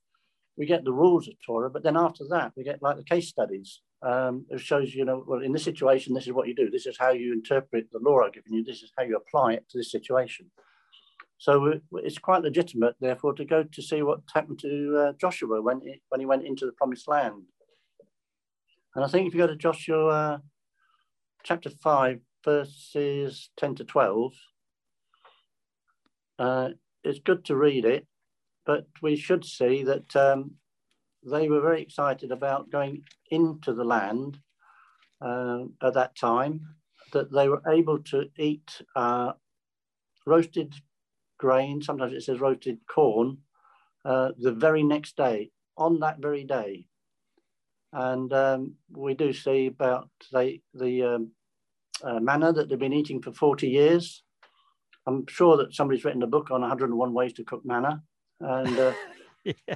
[0.61, 3.29] We get the rules of Torah, but then after that, we get like the case
[3.29, 3.81] studies.
[4.03, 6.69] Um, it shows, you know, well, in this situation, this is what you do.
[6.69, 8.63] This is how you interpret the law I've given you.
[8.63, 10.51] This is how you apply it to this situation.
[11.39, 15.81] So it's quite legitimate, therefore, to go to see what happened to uh, Joshua when
[15.81, 17.45] he, when he went into the promised land.
[18.95, 20.43] And I think if you go to Joshua
[21.43, 24.33] chapter 5, verses 10 to 12,
[26.39, 26.69] uh,
[27.03, 28.07] it's good to read it,
[28.71, 30.53] but we should see that um,
[31.29, 34.39] they were very excited about going into the land
[35.21, 36.61] uh, at that time,
[37.13, 39.33] that they were able to eat uh,
[40.25, 40.73] roasted
[41.37, 43.39] grain, sometimes it says roasted corn,
[44.05, 46.87] uh, the very next day, on that very day.
[47.93, 50.61] And um, we do see about the
[51.03, 51.33] um,
[52.05, 54.23] uh, manna that they've been eating for 40 years.
[55.09, 58.05] I'm sure that somebody's written a book on 101 ways to cook manna.
[58.41, 58.93] And uh,
[59.45, 59.75] yeah.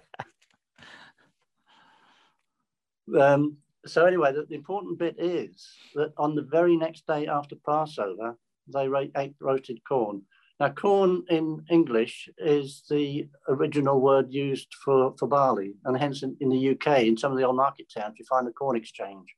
[3.20, 7.57] um, so anyway, the, the, important bit is that on the very next day after
[7.66, 8.37] Passover,
[8.72, 10.22] they ate roasted corn.
[10.61, 16.37] Now, corn in English is the original word used for, for barley, and hence in,
[16.40, 19.35] in the UK, in some of the old market towns, you find the corn exchange.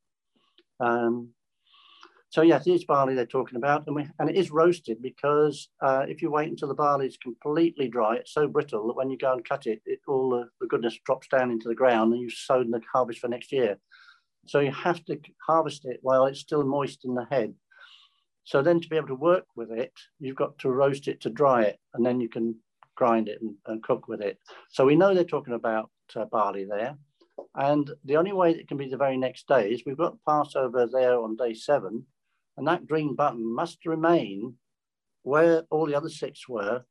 [0.78, 1.30] Um,
[2.36, 5.70] so yes, it is barley they're talking about, and, we, and it is roasted because
[5.80, 9.08] uh, if you wait until the barley is completely dry, it's so brittle that when
[9.08, 12.12] you go and cut it, it all the, the goodness drops down into the ground,
[12.12, 13.78] and you've sown the harvest for next year.
[14.44, 17.54] So you have to harvest it while it's still moist in the head.
[18.44, 21.30] So then to be able to work with it, you've got to roast it to
[21.30, 22.56] dry it, and then you can
[22.96, 24.38] grind it and, and cook with it.
[24.68, 26.98] So we know they're talking about uh, barley there.
[27.54, 30.86] And the only way it can be the very next day is we've got Passover
[30.86, 32.04] there on day seven,
[32.56, 34.54] and that green button must remain
[35.22, 36.84] where all the other six were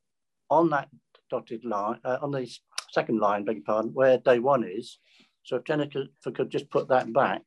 [0.50, 0.90] on that
[1.30, 2.50] dotted line, uh, on the
[2.92, 5.00] second line, beg your pardon, where day one is.
[5.44, 7.42] So if Jennifer could just put that back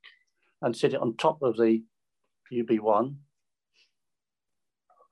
[0.63, 1.83] and sit it on top of the
[2.53, 3.17] UB1,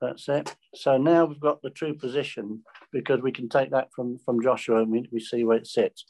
[0.01, 0.55] that's it.
[0.75, 4.81] So now we've got the true position because we can take that from, from Joshua
[4.81, 6.05] and we, we see where it sits.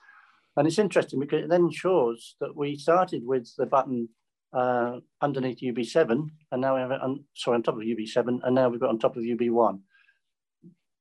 [0.56, 4.10] And it's interesting because it then ensures that we started with the button
[4.58, 8.56] uh, underneath UB7 and now we have it on, sorry, on top of UB7 and
[8.56, 9.80] now we've got on top of UB1.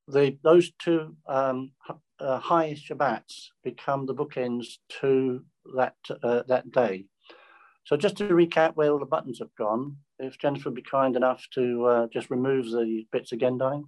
[0.09, 1.71] The, those two um,
[2.19, 5.43] uh, high Shabbats become the bookends to
[5.75, 7.05] that, uh, that day.
[7.85, 11.15] So just to recap where all the buttons have gone, if Jennifer would be kind
[11.15, 13.85] enough to uh, just remove the bits again, darling.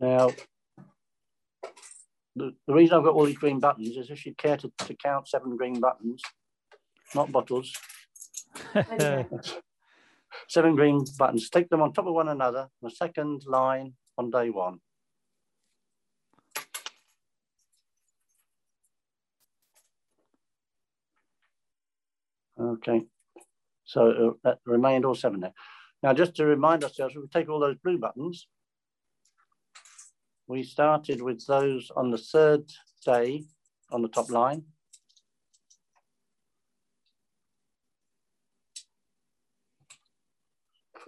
[0.00, 0.30] Now,
[2.38, 4.94] the, the reason I've got all these green buttons is if you care to, to
[4.94, 6.22] count seven green buttons,
[7.14, 7.72] not bottles,
[10.48, 14.50] seven green buttons, stick them on top of one another, the second line on day
[14.50, 14.78] one.
[22.60, 23.02] Okay,
[23.84, 25.52] so uh, that remained all seven there.
[26.02, 28.48] Now, just to remind ourselves, we take all those blue buttons
[30.48, 32.64] we started with those on the third
[33.04, 33.44] day
[33.92, 34.64] on the top line.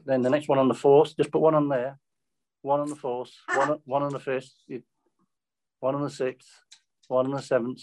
[0.04, 1.98] Then the next one on the fourth, just put one on there,
[2.62, 4.52] one on the fourth, one, one on the fifth,
[5.80, 6.48] one on the sixth,
[7.08, 7.82] one on the seventh,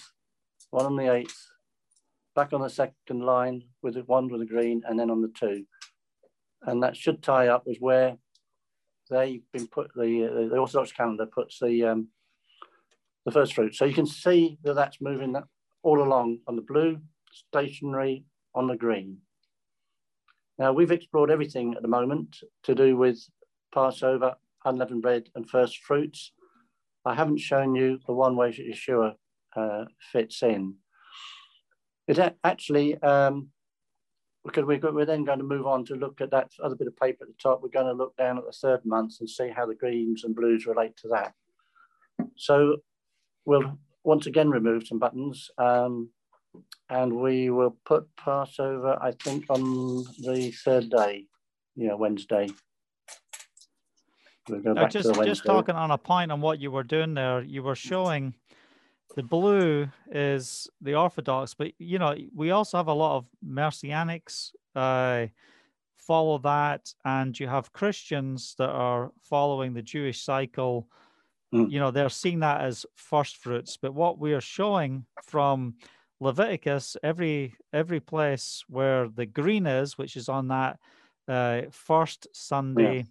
[0.69, 1.47] one on the eighth,
[2.35, 5.65] back on the second line with one with the green, and then on the two.
[6.63, 8.17] And that should tie up with where
[9.09, 12.07] they've been put, the, the Orthodox calendar puts the, um,
[13.25, 13.75] the first fruit.
[13.75, 15.45] So you can see that that's moving that
[15.83, 16.99] all along on the blue,
[17.31, 19.17] stationary, on the green.
[20.57, 23.19] Now we've explored everything at the moment to do with
[23.73, 24.35] Passover,
[24.65, 26.31] unleavened bread and first fruits.
[27.05, 29.13] I haven't shown you the one way Yeshua
[29.55, 30.75] uh, fits in.
[32.07, 33.49] It actually, um,
[34.47, 36.97] because we're, we're then going to move on to look at that other bit of
[36.97, 37.61] paper at the top.
[37.61, 40.35] We're going to look down at the third month and see how the greens and
[40.35, 41.33] blues relate to that.
[42.35, 42.77] So
[43.45, 45.49] we'll once again remove some buttons.
[45.57, 46.09] Um,
[46.89, 51.25] and we will put Passover, I think, on the third day,
[51.75, 52.47] yeah, Wednesday.
[54.49, 57.13] We'll go back just, to just talking on a point on what you were doing
[57.13, 58.33] there, you were showing
[59.15, 64.51] the blue is the Orthodox, but you know, we also have a lot of Messianics
[64.75, 65.27] uh,
[65.97, 70.87] follow that, and you have Christians that are following the Jewish cycle.
[71.53, 71.71] Mm.
[71.71, 73.77] You know, they're seeing that as first fruits.
[73.77, 75.75] But what we are showing from
[76.19, 80.79] Leviticus, every every place where the green is, which is on that
[81.27, 83.05] uh, first Sunday,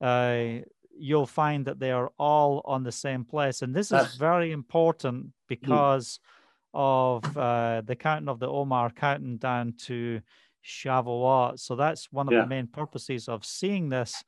[0.00, 0.60] yeah.
[0.60, 0.64] uh,
[1.00, 5.26] you'll find that they are all on the same place, and this is very important
[5.26, 5.30] mm.
[5.48, 6.20] because
[6.72, 10.20] of uh, the counting of the Omer counting down to
[10.64, 11.58] Shavuot.
[11.58, 12.42] So that's one of yeah.
[12.42, 14.22] the main purposes of seeing this,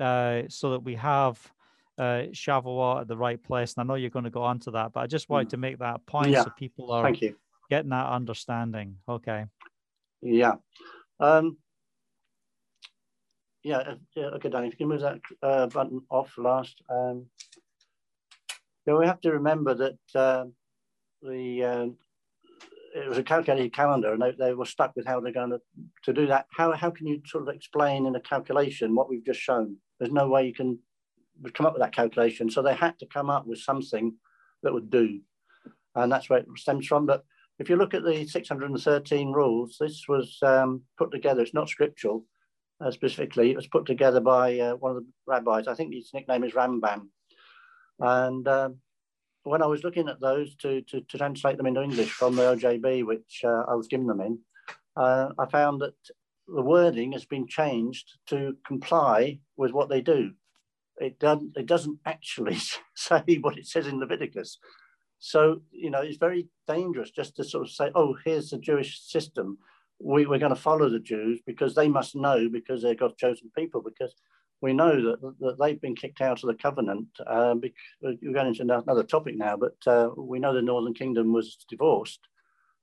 [0.00, 1.40] uh, so that we have
[1.98, 3.74] uh, Shavuot at the right place.
[3.74, 5.50] And I know you're going to go on to that, but I just wanted mm.
[5.50, 6.44] to make that point yeah.
[6.44, 7.34] so people are Thank you
[7.70, 8.96] getting that understanding.
[9.08, 9.46] Okay.
[10.20, 10.54] Yeah.
[11.20, 11.56] Um,
[13.62, 16.82] yeah, uh, yeah, okay, Danny, if you can move that uh, button off last.
[16.88, 17.26] Um,
[18.86, 20.44] yeah, we have to remember that uh,
[21.22, 21.86] the uh,
[22.94, 25.60] it was a calculated calendar and they, they were stuck with how they're going to,
[26.04, 26.46] to do that.
[26.56, 29.76] How, how can you sort of explain in a calculation what we've just shown?
[29.98, 30.78] There's no way you can
[31.54, 32.50] come up with that calculation.
[32.50, 34.14] So they had to come up with something
[34.62, 35.20] that would do.
[35.94, 37.06] And that's where it stems from.
[37.06, 37.24] But
[37.58, 42.24] if you look at the 613 rules, this was um, put together, it's not scriptural
[42.80, 45.68] uh, specifically, it was put together by uh, one of the rabbis.
[45.68, 47.08] I think his nickname is Rambam.
[47.98, 48.76] And um,
[49.42, 52.42] when I was looking at those to, to, to, translate them into English from the
[52.42, 54.38] OJB, which uh, I was given them in,
[54.96, 55.94] uh, I found that
[56.48, 60.32] the wording has been changed to comply with what they do.
[60.96, 62.58] It doesn't, it doesn't actually
[62.94, 64.58] say what it says in Leviticus.
[65.18, 69.00] So, you know, it's very dangerous just to sort of say, oh, here's the Jewish
[69.02, 69.58] system.
[70.02, 73.50] We, we're going to follow the Jews because they must know because they're God's chosen
[73.56, 74.14] people, because
[74.62, 77.08] we know that, that they've been kicked out of the covenant.
[77.26, 81.32] Uh, because, we're going into another topic now, but uh, we know the Northern Kingdom
[81.32, 82.20] was divorced.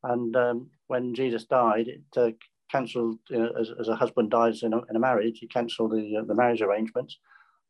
[0.03, 2.31] And um, when Jesus died, it uh,
[2.71, 5.91] cancelled, you know, as, as, a husband dies in a, in a marriage, he cancelled
[5.91, 7.17] the, uh, the marriage arrangements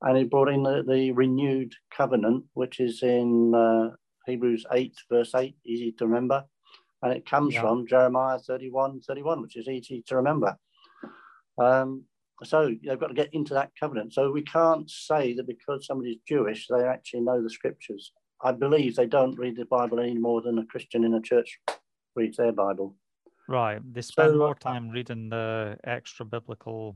[0.02, 3.96] and he brought in the, the renewed covenant, which is in uh,
[4.26, 6.46] Hebrews 8, verse 8, easy to remember.
[7.02, 7.62] And it comes yeah.
[7.62, 10.58] from Jeremiah 31, 31, which is easy to remember.
[11.60, 12.04] Um,
[12.44, 14.14] so they've got to get into that covenant.
[14.14, 18.12] So we can't say that because somebody's Jewish, they actually know the scriptures.
[18.42, 21.60] I believe they don't read the Bible any more than a Christian in a church
[22.16, 22.96] reads their Bible.
[23.50, 23.80] Right.
[23.94, 26.96] They spend so, more time reading the extra biblical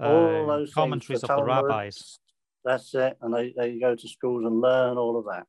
[0.00, 2.18] uh, commentaries things, the of the rabbis.
[2.64, 3.16] That's it.
[3.20, 5.46] And they, they go to schools and learn all of that.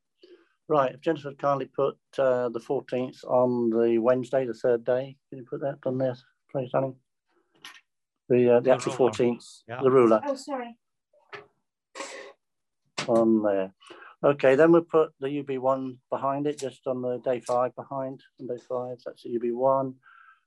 [0.67, 5.37] Right, if Jennifer kindly put uh, the 14th on the Wednesday, the third day, can
[5.37, 6.15] you put that on there,
[6.51, 6.95] please, darling?
[8.29, 9.81] The, uh, the, the actual 14th, yeah.
[9.83, 10.19] the ruler.
[10.25, 10.75] Oh, sorry.
[13.07, 13.73] On there.
[14.23, 18.47] Okay, then we'll put the UB1 behind it, just on the day five behind, on
[18.47, 19.93] day five, that's the UB1.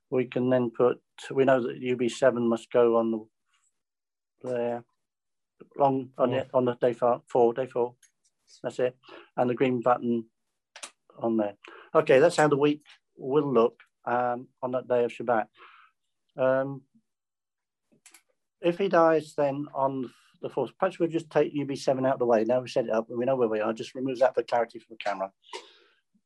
[0.09, 0.99] We can then put,
[1.31, 4.83] we know that UB7 must go on the, there,
[5.77, 7.93] long, on, the, on the day four, four, day four.
[8.63, 8.97] That's it.
[9.37, 10.25] And the green button
[11.17, 11.53] on there.
[11.93, 12.83] Okay, that's how the week
[13.17, 15.45] will look um, on that day of Shabbat.
[16.37, 16.81] Um,
[18.61, 22.25] if he dies then on the fourth, perhaps we'll just take UB7 out of the
[22.25, 22.43] way.
[22.43, 23.73] Now we set it up, we know where we are.
[23.73, 25.31] Just remove that for clarity from the camera.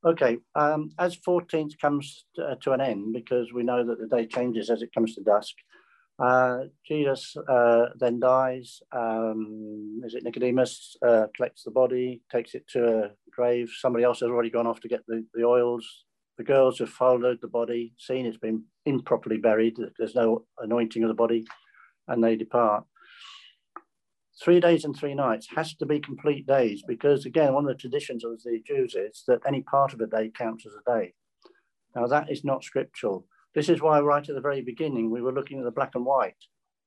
[0.06, 4.08] Okay, um, as 14th comes to, uh, to, an end, because we know that the
[4.08, 5.54] day changes as it comes to dusk,
[6.24, 6.58] uh,
[6.88, 8.70] Jesus uh, then dies.
[8.92, 13.70] Um, is it Nicodemus uh, collects the body, takes it to a grave?
[13.84, 15.86] Somebody else has already gone off to get the, the oils.
[16.38, 19.76] The girls have followed the body, seen it's been improperly buried.
[19.98, 21.46] There's no anointing of the body,
[22.08, 22.86] and they depart.
[24.44, 27.84] three days and three nights has to be complete days because, again, one of the
[27.84, 31.14] traditions of the Jews is that any part of a day counts as a day.
[31.96, 33.28] Now, that is not scriptural.
[33.56, 36.06] This is why, right at the very beginning, we were looking at the black and
[36.06, 36.36] white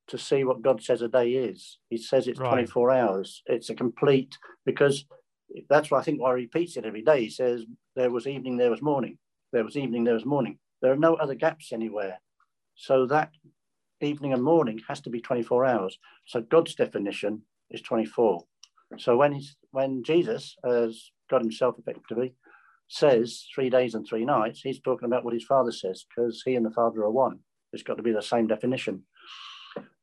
[0.08, 1.78] to see what God says a day is.
[1.90, 2.50] He says it's right.
[2.50, 3.42] 24 hours.
[3.46, 5.04] It's a complete, because
[5.68, 7.22] that's why I think why he repeats it every day.
[7.22, 7.64] He says,
[7.94, 9.18] There was evening, there was morning.
[9.52, 10.58] There was evening, there was morning.
[10.82, 12.20] There are no other gaps anywhere.
[12.74, 13.30] So that
[14.00, 15.98] evening and morning has to be 24 hours.
[16.26, 18.44] So God's definition is 24.
[18.98, 22.34] So when he's when Jesus, as God Himself effectively,
[22.88, 26.54] says three days and three nights, he's talking about what his father says, because he
[26.54, 27.40] and the father are one.
[27.72, 29.02] It's got to be the same definition.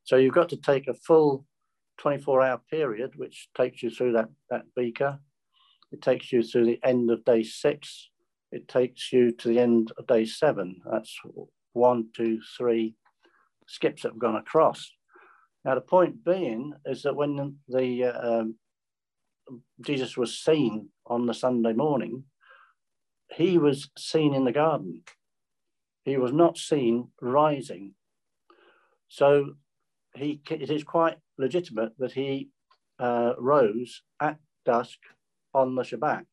[0.03, 1.45] So you've got to take a full
[1.99, 5.19] 24 hour period, which takes you through that, that beaker.
[5.91, 8.09] It takes you through the end of day six.
[8.51, 10.81] It takes you to the end of day seven.
[10.91, 11.15] That's
[11.73, 12.95] one, two, three
[13.67, 14.91] skips that have gone across.
[15.65, 18.55] Now, the point being is that when the uh, um,
[19.81, 22.23] Jesus was seen on the Sunday morning,
[23.33, 25.03] he was seen in the garden.
[26.05, 27.93] He was not seen rising.
[29.07, 29.53] So
[30.15, 32.49] he, it is quite legitimate that he
[32.99, 34.99] uh, rose at dusk
[35.53, 36.25] on the Shabbat.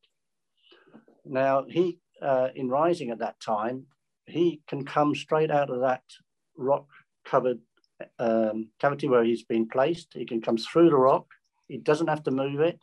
[1.25, 3.85] Now, he, uh, in rising at that time,
[4.25, 6.03] he can come straight out of that
[6.57, 6.87] rock
[7.25, 7.59] covered
[8.19, 10.13] um, cavity where he's been placed.
[10.13, 11.25] He can come through the rock.
[11.67, 12.79] He doesn't have to move it.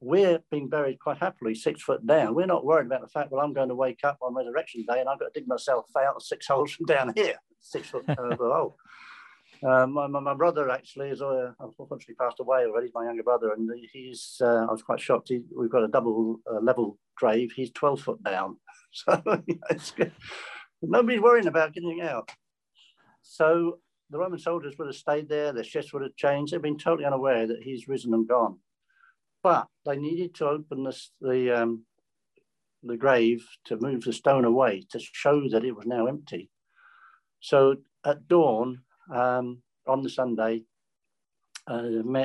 [0.00, 2.34] We're being buried quite happily six foot down.
[2.34, 5.00] We're not worried about the fact, well, I'm going to wake up on resurrection day
[5.00, 8.36] and I've got to dig myself out six holes from down here, six foot uh,
[8.36, 8.76] below.
[9.64, 12.90] Um, my, my, brother actually is uh, unfortunately passed away already.
[12.94, 15.28] My younger brother, and he's uh, I was quite shocked.
[15.30, 17.52] He, we've got a double uh, level grave.
[17.56, 18.58] He's 12 foot down,
[18.92, 19.22] so
[20.82, 22.30] nobody's worrying about getting out.
[23.22, 23.78] So
[24.10, 25.52] the Roman soldiers would have stayed there.
[25.52, 26.52] Their shifts would have changed.
[26.52, 28.58] They've been totally unaware that he's risen and gone.
[29.46, 31.84] But they needed to open this, the um,
[32.82, 36.50] the grave to move the stone away to show that it was now empty.
[37.38, 38.80] So at dawn,
[39.12, 40.62] um, on the Sunday.
[41.68, 41.82] Uh,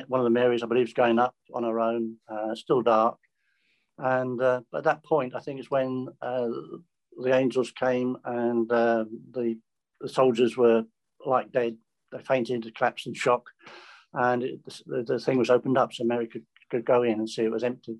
[0.07, 3.17] one of the Marys, I believe, is going up on her own, uh, still dark.
[3.97, 6.47] And uh, at that point, I think it's when uh,
[7.21, 9.57] the angels came and uh, the,
[9.99, 10.83] the, soldiers were
[11.25, 11.77] like dead.
[12.11, 13.43] They fainted, collapsed in shock.
[14.13, 17.29] And it, the, the, thing was opened up so Mary could, could go in and
[17.29, 17.99] see it was empty.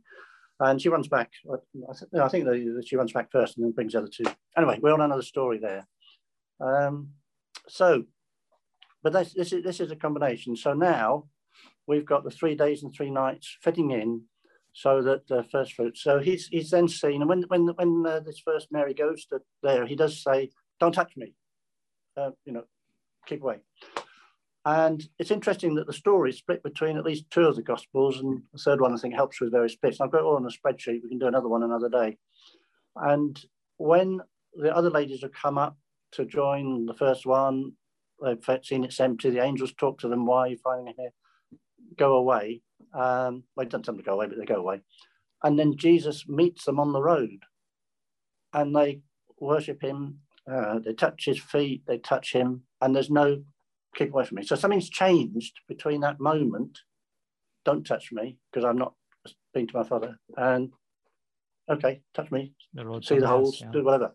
[0.59, 1.31] And she runs back.
[1.51, 2.47] I, think
[2.85, 4.25] she runs back first and then brings the other two.
[4.57, 5.87] Anyway, we're on another story there.
[6.59, 7.09] Um,
[7.67, 8.05] so
[9.03, 10.55] but this, this, is, this is a combination.
[10.55, 11.25] So now
[11.87, 14.23] we've got the three days and three nights fitting in
[14.73, 15.97] so that the first fruit.
[15.97, 19.39] So he's, he's then seen, and when, when, when uh, this first Mary goes to
[19.63, 21.33] there, he does say, don't touch me,
[22.15, 22.63] uh, you know,
[23.25, 23.57] keep away.
[24.65, 28.19] And it's interesting that the story is split between at least two of the Gospels,
[28.19, 29.99] and the third one I think helps with various bits.
[29.99, 31.01] I've got it all on a spreadsheet.
[31.01, 32.17] We can do another one another day.
[32.95, 33.43] And
[33.77, 34.19] when
[34.53, 35.77] the other ladies have come up
[36.13, 37.71] to join the first one,
[38.23, 39.31] they've seen it's empty.
[39.31, 40.25] The angels talk to them.
[40.25, 41.13] Why are you finding it here?
[41.97, 42.61] Go away.
[42.93, 44.81] Um, well, don't tell them to go away, but they go away.
[45.43, 47.39] And then Jesus meets them on the road
[48.53, 49.01] and they
[49.39, 50.19] worship him.
[50.51, 53.43] Uh, they touch his feet, they touch him, and there's no
[53.95, 54.43] keep away from me.
[54.43, 56.79] So something's changed between that moment.
[57.65, 58.93] Don't touch me because I'm not
[59.53, 60.17] being to my father.
[60.37, 60.71] And
[61.69, 62.53] okay, touch me,
[63.01, 63.71] see the holes, yeah.
[63.71, 64.13] do whatever.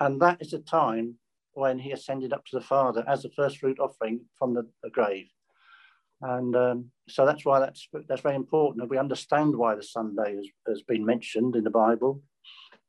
[0.00, 1.16] And that is the time
[1.52, 4.90] when he ascended up to the Father as the first fruit offering from the, the
[4.90, 5.26] grave.
[6.20, 8.82] And um, so that's why that's that's very important.
[8.82, 12.22] that we understand why the Sunday has, has been mentioned in the Bible,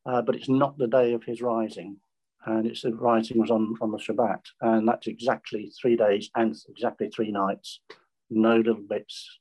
[0.06, 1.98] uh, but it's not the day of his rising.
[2.46, 4.42] And it's the rising was on, on the Shabbat.
[4.62, 7.82] And that's exactly three days and exactly three nights.
[8.30, 9.40] No little bits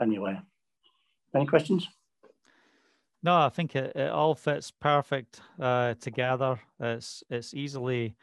[0.00, 0.42] anywhere.
[1.34, 1.86] Any questions?
[3.22, 6.58] No, I think it, it all fits perfect uh, together.
[6.80, 8.16] It's it's easily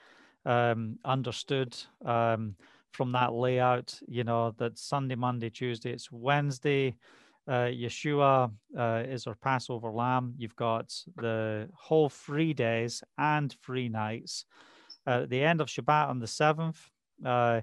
[0.45, 2.55] um, understood um,
[2.91, 6.95] from that layout, you know, that Sunday, Monday, Tuesday, it's Wednesday.
[7.47, 10.33] Uh, Yeshua uh, is our Passover lamb.
[10.37, 14.45] You've got the whole three days and three nights.
[15.05, 16.89] Uh, at the end of Shabbat on the seventh,
[17.23, 17.61] uh,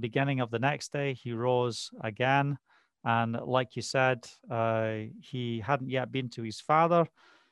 [0.00, 2.58] beginning of the next day, he rose again.
[3.04, 7.06] And like you said, uh, he hadn't yet been to his father.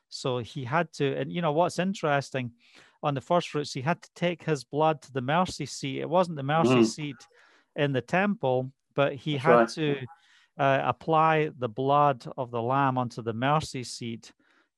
[0.09, 2.51] So he had to, and you know what's interesting,
[3.03, 5.99] on the first fruits, he had to take his blood to the mercy seat.
[5.99, 6.85] It wasn't the mercy mm.
[6.85, 7.27] seat
[7.75, 9.69] in the temple, but he That's had right.
[9.69, 9.95] to
[10.57, 14.31] uh, apply the blood of the lamb onto the mercy seat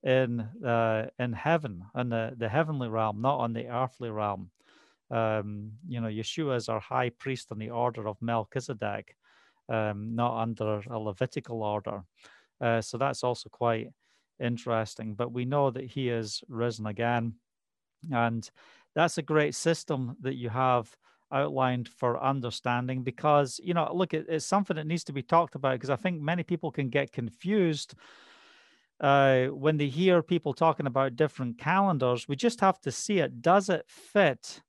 [0.03, 4.51] in uh, in heaven, in the, the heavenly realm, not on the earthly realm.
[5.11, 9.15] Um, you know, Yeshua is our high priest in the order of Melchizedek.
[9.69, 12.03] um, not under a Levitical order.
[12.59, 13.89] Uh, so that's also quite
[14.39, 15.13] interesting.
[15.13, 17.35] But we know that he is risen again.
[18.11, 18.49] And
[18.95, 20.95] that's a great system that you have
[21.31, 25.73] outlined for understanding because, you know, look, it's something that needs to be talked about
[25.73, 27.95] because I think many people can get confused.
[28.99, 33.41] Uh, when they hear people talking about different calendars, we just have to see it.
[33.41, 34.61] Does it fit?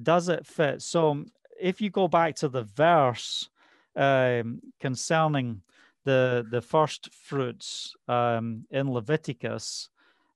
[0.00, 0.82] Does it fit?
[0.82, 1.24] So,
[1.60, 3.48] if you go back to the verse
[3.96, 5.62] um, concerning
[6.04, 9.88] the the first fruits um, in Leviticus,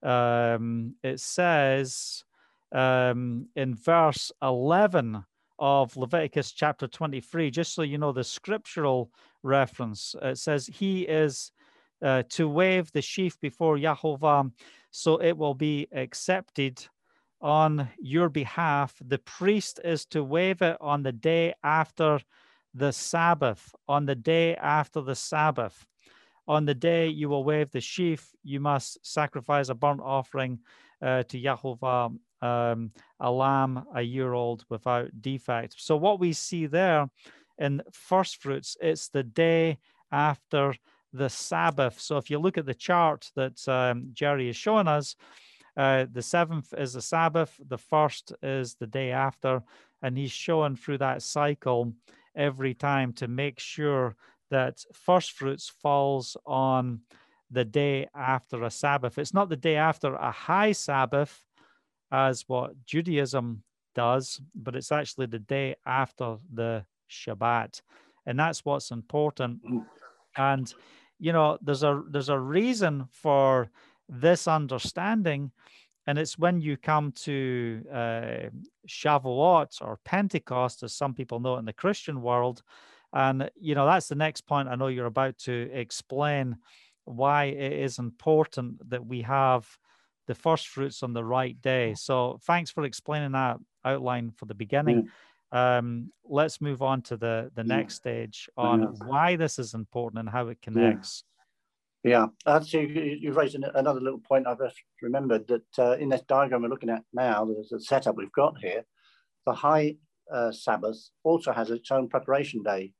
[0.02, 2.24] um, it says
[2.72, 5.24] um, in verse 11
[5.58, 9.10] of Leviticus chapter 23, just so you know the scriptural
[9.42, 11.52] reference, it says, He is
[12.02, 14.52] uh, to wave the sheaf before Yahovah,
[14.90, 16.86] so it will be accepted
[17.40, 18.94] on your behalf.
[19.04, 22.20] The priest is to wave it on the day after
[22.74, 25.86] the Sabbath, on the day after the Sabbath.
[26.46, 30.60] On the day you will wave the sheaf, you must sacrifice a burnt offering
[31.02, 35.74] uh, to Yahovah, um, a lamb a year old without defect.
[35.78, 37.08] So, what we see there
[37.58, 39.78] in first fruits, it's the day
[40.12, 40.74] after
[41.12, 42.00] the Sabbath.
[42.00, 45.16] So, if you look at the chart that um, Jerry is showing us,
[45.76, 49.62] uh, the seventh is the Sabbath, the first is the day after,
[50.02, 51.92] and he's showing through that cycle
[52.34, 54.16] every time to make sure
[54.50, 57.00] that first fruits falls on
[57.50, 59.18] the day after a Sabbath.
[59.18, 61.44] It's not the day after a high Sabbath,
[62.10, 63.62] as what Judaism
[63.94, 67.80] does, but it's actually the day after the Shabbat.
[68.26, 69.60] And that's what's important.
[70.36, 70.72] And
[71.18, 73.70] you know, there's a there's a reason for
[74.08, 75.50] this understanding,
[76.06, 78.50] and it's when you come to uh,
[78.88, 82.62] Shavuot or Pentecost, as some people know it in the Christian world,
[83.12, 86.56] and you know that's the next point I know you're about to explain
[87.04, 89.66] why it is important that we have
[90.28, 91.94] the first fruits on the right day.
[91.94, 95.08] So thanks for explaining that outline for the beginning.
[95.52, 95.78] Yeah.
[95.78, 99.06] Um, let's move on to the the next stage on yeah.
[99.06, 101.24] why this is important and how it connects.
[102.04, 106.62] Yeah, actually, you've raised another little point I've just remembered that uh, in this diagram
[106.62, 108.84] we're looking at now, there's a setup we've got here.
[109.46, 109.96] The high
[110.32, 112.92] uh, Sabbath also has its own preparation day.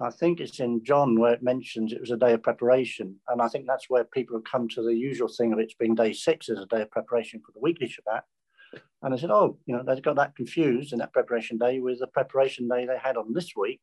[0.00, 3.16] I think it's in John where it mentions it was a day of preparation.
[3.28, 5.94] And I think that's where people have come to the usual thing of it's being
[5.94, 8.22] day six as a day of preparation for the weekly Shabbat.
[9.02, 12.00] And I said, oh, you know, they've got that confused in that preparation day with
[12.00, 13.80] the preparation day they had on this week,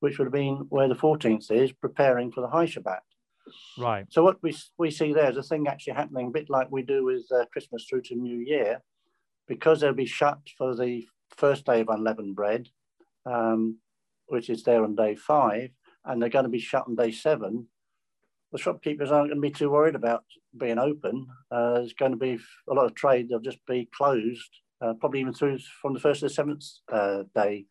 [0.00, 2.98] which would have been where the 14th is, preparing for the high Shabbat.
[3.78, 4.06] Right.
[4.10, 6.82] So what we, we see there is a thing actually happening a bit like we
[6.82, 8.82] do with uh, Christmas through to New Year,
[9.48, 11.06] because they'll be shut for the
[11.36, 12.68] first day of unleavened bread.
[13.26, 13.78] Um,
[14.26, 15.70] which is there on day five,
[16.04, 17.66] and they're going to be shut on day seven,
[18.52, 20.24] the shopkeepers aren't going to be too worried about
[20.58, 21.26] being open.
[21.50, 24.50] Uh, there's going to be a lot of trade; they'll just be closed,
[24.80, 27.66] uh, probably even through from the first to the seventh uh, day.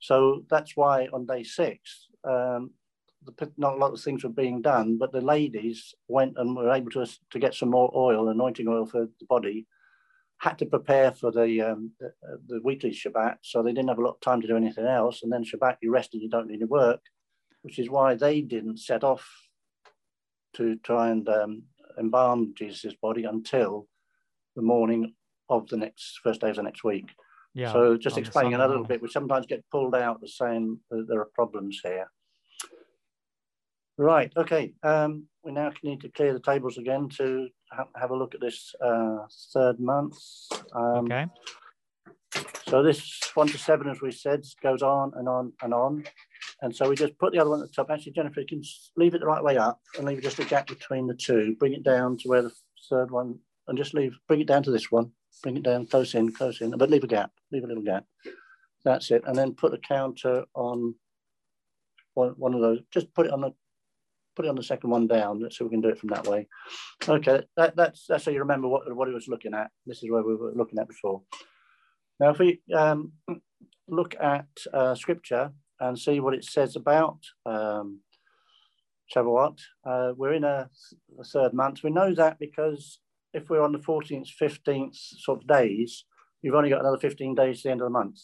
[0.00, 2.72] So that's why on day six, um,
[3.38, 6.72] the, not a lot of things were being done, but the ladies went and were
[6.72, 9.66] able to to get some more oil, anointing oil for the body,
[10.38, 13.98] had to prepare for the, um, the, uh, the weekly Shabbat, so they didn't have
[13.98, 15.22] a lot of time to do anything else.
[15.22, 17.00] And then Shabbat, you rest and you don't need to work,
[17.62, 19.26] which is why they didn't set off
[20.54, 21.62] to try and um,
[21.98, 23.88] embalm Jesus' body until
[24.56, 25.14] the morning
[25.48, 27.10] of the next first day of the next week.
[27.54, 31.06] Yeah, so just explaining another little bit, we sometimes get pulled out as saying that
[31.08, 32.10] there are problems here.
[33.96, 34.74] Right, okay.
[34.82, 38.40] Um, we now need to clear the tables again to ha have a look at
[38.40, 39.18] this uh,
[39.52, 40.18] third month.
[40.72, 41.26] Um, okay.
[42.68, 46.04] So this one to seven, as we said, goes on and on and on.
[46.62, 47.90] And so we just put the other one at the top.
[47.90, 48.62] Actually, Jennifer, you can
[48.96, 51.54] leave it the right way up and leave just a gap between the two.
[51.58, 52.52] Bring it down to where the
[52.90, 53.38] third one,
[53.68, 55.12] and just leave, bring it down to this one.
[55.42, 58.04] Bring it down close in, close in, but leave a gap, leave a little gap.
[58.84, 59.22] That's it.
[59.26, 60.94] And then put a counter on
[62.14, 63.52] one, one of those, just put it on the
[64.36, 66.46] put it on the second one down so we can do it from that way.
[67.08, 69.70] Okay, that, that's, that's so you remember what, what he was looking at.
[69.86, 71.22] This is where we were looking at before.
[72.20, 73.12] Now, if we um,
[73.88, 78.00] look at uh, scripture and see what it says about um,
[79.14, 80.68] Shavuot, uh, we're in a,
[81.18, 81.82] a, third month.
[81.82, 83.00] We know that because
[83.32, 86.04] if we're on the 14th, 15th sort of days,
[86.42, 88.20] you've only got another 15 days to the end of the month.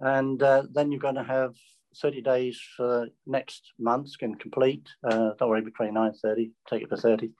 [0.00, 1.54] And uh, then you're going to have
[2.00, 4.88] 30 days for next month can complete.
[5.04, 7.30] Uh, don't worry, between 9 30, take it for 30.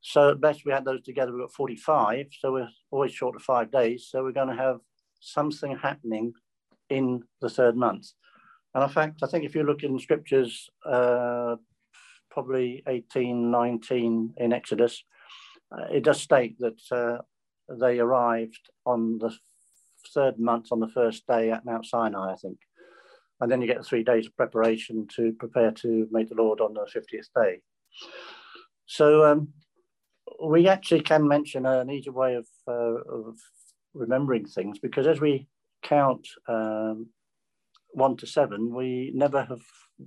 [0.00, 2.26] So at best we had those together, we've got 45.
[2.38, 4.08] So we're always short of five days.
[4.10, 4.78] So we're going to have
[5.20, 6.32] something happening
[6.90, 8.08] in the third month.
[8.74, 11.56] And in fact, I think if you look in scriptures, uh,
[12.30, 15.02] probably 18, 19 in Exodus,
[15.72, 17.18] uh, it does state that uh,
[17.68, 19.34] they arrived on the
[20.14, 22.58] third month on the first day at Mount Sinai, I think.
[23.40, 26.74] And then you get three days of preparation to prepare to meet the Lord on
[26.74, 27.60] the 50th day.
[28.86, 29.48] So um,
[30.42, 33.36] we actually can mention an easy way of, uh, of
[33.94, 35.48] remembering things because as we
[35.82, 37.08] count um,
[37.90, 39.60] one to seven, we never have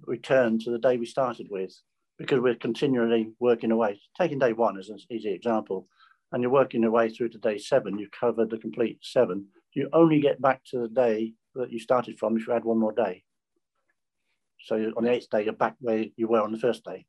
[0.05, 1.73] returned to the day we started with
[2.17, 3.99] because we're continually working away.
[4.17, 5.87] Taking day one as an easy example,
[6.31, 9.47] and you're working your way through to day seven, you've covered the complete seven.
[9.73, 12.79] You only get back to the day that you started from if you add one
[12.79, 13.23] more day.
[14.61, 17.05] So on the eighth day, you're back where you were on the first day.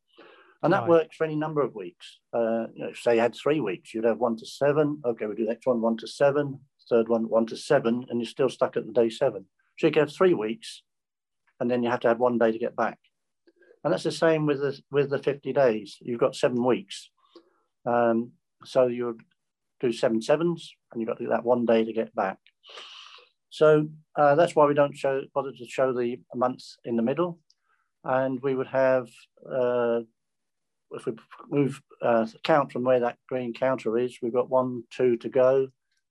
[0.62, 0.88] And that right.
[0.88, 2.18] works for any number of weeks.
[2.34, 5.00] Uh, you know, say you had three weeks, you'd have one to seven.
[5.04, 8.20] Okay, we do the next one, one to seven, third one, one to seven, and
[8.20, 9.46] you're still stuck at the day seven.
[9.78, 10.82] So you can have three weeks,
[11.58, 12.98] and then you have to have one day to get back.
[13.82, 15.96] And that's the same with the, with the 50 days.
[16.00, 17.10] You've got seven weeks.
[17.86, 18.32] Um,
[18.64, 19.16] so you
[19.80, 22.36] do seven sevens, and you've got to do that one day to get back.
[23.50, 27.38] So uh, that's why we don't show bother to show the months in the middle.
[28.04, 29.08] And we would have,
[29.44, 30.00] uh,
[30.92, 31.12] if we
[31.50, 35.68] move uh, count from where that green counter is, we've got one, two to go.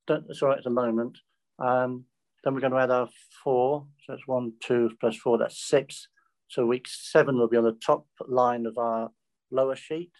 [0.09, 1.17] All right at the moment.
[1.59, 2.05] Um,
[2.43, 3.09] then we're going to add our
[3.43, 3.85] four.
[4.05, 6.07] So that's one, two plus four, that's six.
[6.47, 9.11] So week seven will be on the top line of our
[9.51, 10.11] lower sheet.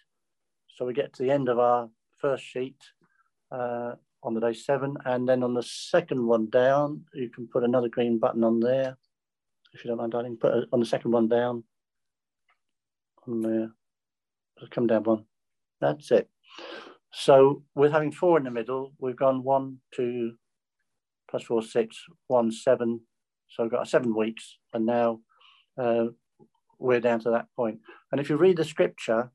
[0.76, 1.89] So we get to the end of our
[2.22, 2.78] first sheet
[3.51, 3.93] uh,
[4.24, 4.97] on the day seven.
[5.05, 8.97] And then on the second one down, you can put another green button on there.
[9.74, 11.63] If you don't mind, darling, put it on the second one down.
[13.28, 13.72] On there,
[14.72, 15.26] come down one.
[15.80, 16.30] That's it.
[17.11, 20.34] So with having four in the middle, we've gone one, two,
[21.30, 21.97] plus four, six,
[22.28, 23.01] one, seven.
[23.49, 25.22] So we've got seven weeks, and now
[25.78, 26.07] uh,
[26.78, 27.80] we're down to that point.
[28.11, 29.32] And if you read the scripture,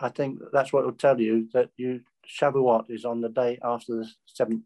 [0.00, 3.96] I think that's what will tell you that you Shavuot is on the day after
[3.96, 4.64] the seventh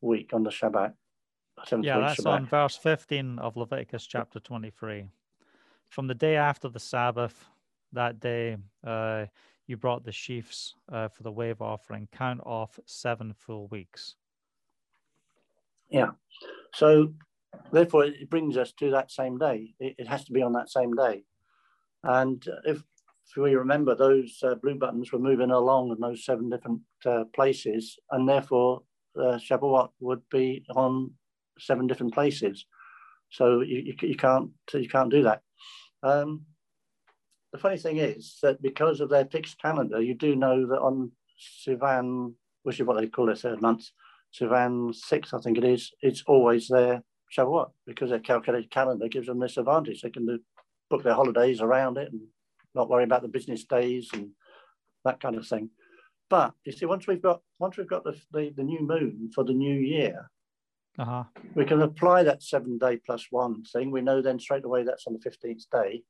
[0.00, 0.94] week on the Shabbat.
[1.82, 2.26] Yeah, that's Shabbat.
[2.26, 5.06] on verse 15 of Leviticus chapter 23.
[5.88, 7.44] From the day after the Sabbath,
[7.92, 9.26] that day, uh,
[9.66, 12.08] you brought the sheaves uh, for the wave offering.
[12.12, 14.14] Count off seven full weeks.
[15.90, 16.10] Yeah.
[16.74, 17.14] So,
[17.72, 19.74] therefore, it brings us to that same day.
[19.80, 21.24] It, it has to be on that same day.
[22.02, 22.82] And if
[23.30, 27.24] if we remember, those uh, blue buttons were moving along in those seven different uh,
[27.34, 28.82] places, and therefore
[29.20, 29.38] uh,
[30.00, 31.12] would be on
[31.58, 32.66] seven different places.
[33.30, 35.42] So you, you, you can't you can't do that.
[36.02, 36.42] Um,
[37.52, 41.12] the funny thing is that because of their fixed calendar, you do know that on
[41.66, 43.86] Sivan, which is what they call their third month,
[44.38, 47.02] Sivan six, I think it is, it's always their
[47.36, 50.02] Shavuot because their calculated calendar gives them this advantage.
[50.02, 50.38] They can do,
[50.88, 52.20] book their holidays around it and
[52.74, 54.30] not worrying about the business days and
[55.04, 55.70] that kind of thing.
[56.28, 59.44] But you see, once we've got once we've got the the, the new moon for
[59.44, 60.30] the new year,
[60.98, 61.24] uh-huh.
[61.54, 63.90] we can apply that seven day plus one thing.
[63.90, 66.02] We know then straight away that's on the fifteenth day.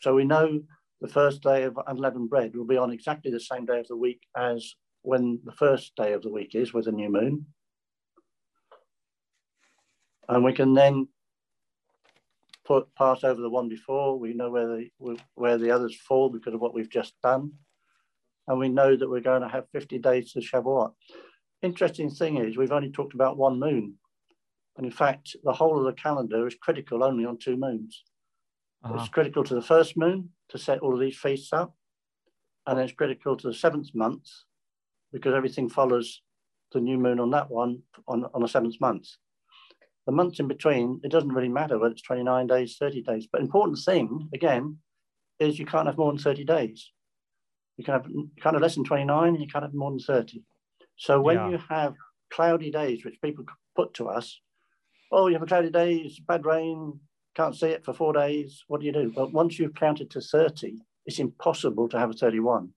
[0.00, 0.62] So we know
[1.00, 3.96] the first day of unleavened bread will be on exactly the same day of the
[3.96, 7.46] week as when the first day of the week is with the new moon.
[10.28, 11.08] And we can then
[12.68, 14.18] put pass over the one before.
[14.18, 17.52] We know where the where the others fall because of what we've just done,
[18.46, 20.92] and we know that we're going to have 50 days to Shavuot.
[21.62, 23.94] Interesting thing is we've only talked about one moon,
[24.76, 28.04] and in fact the whole of the calendar is critical only on two moons.
[28.84, 28.96] Uh-huh.
[29.00, 31.74] It's critical to the first moon to set all of these feasts up,
[32.66, 34.28] and it's critical to the seventh month
[35.10, 36.20] because everything follows
[36.72, 39.08] the new moon on that one on, on the seventh month.
[40.08, 43.28] The months in between, it doesn't really matter whether it's 29 days, 30 days.
[43.30, 44.78] But important thing, again,
[45.38, 46.90] is you can't have more than 30 days.
[47.76, 50.00] You can have you can't have less than 29 and you can't have more than
[50.00, 50.42] 30.
[50.96, 51.50] So when yeah.
[51.50, 51.92] you have
[52.32, 53.44] cloudy days, which people
[53.76, 54.40] put to us,
[55.12, 56.98] oh, you have a cloudy day, it's bad rain,
[57.36, 58.64] can't see it for four days.
[58.66, 59.12] What do you do?
[59.14, 62.70] Well, once you've counted to 30, it's impossible to have a 31.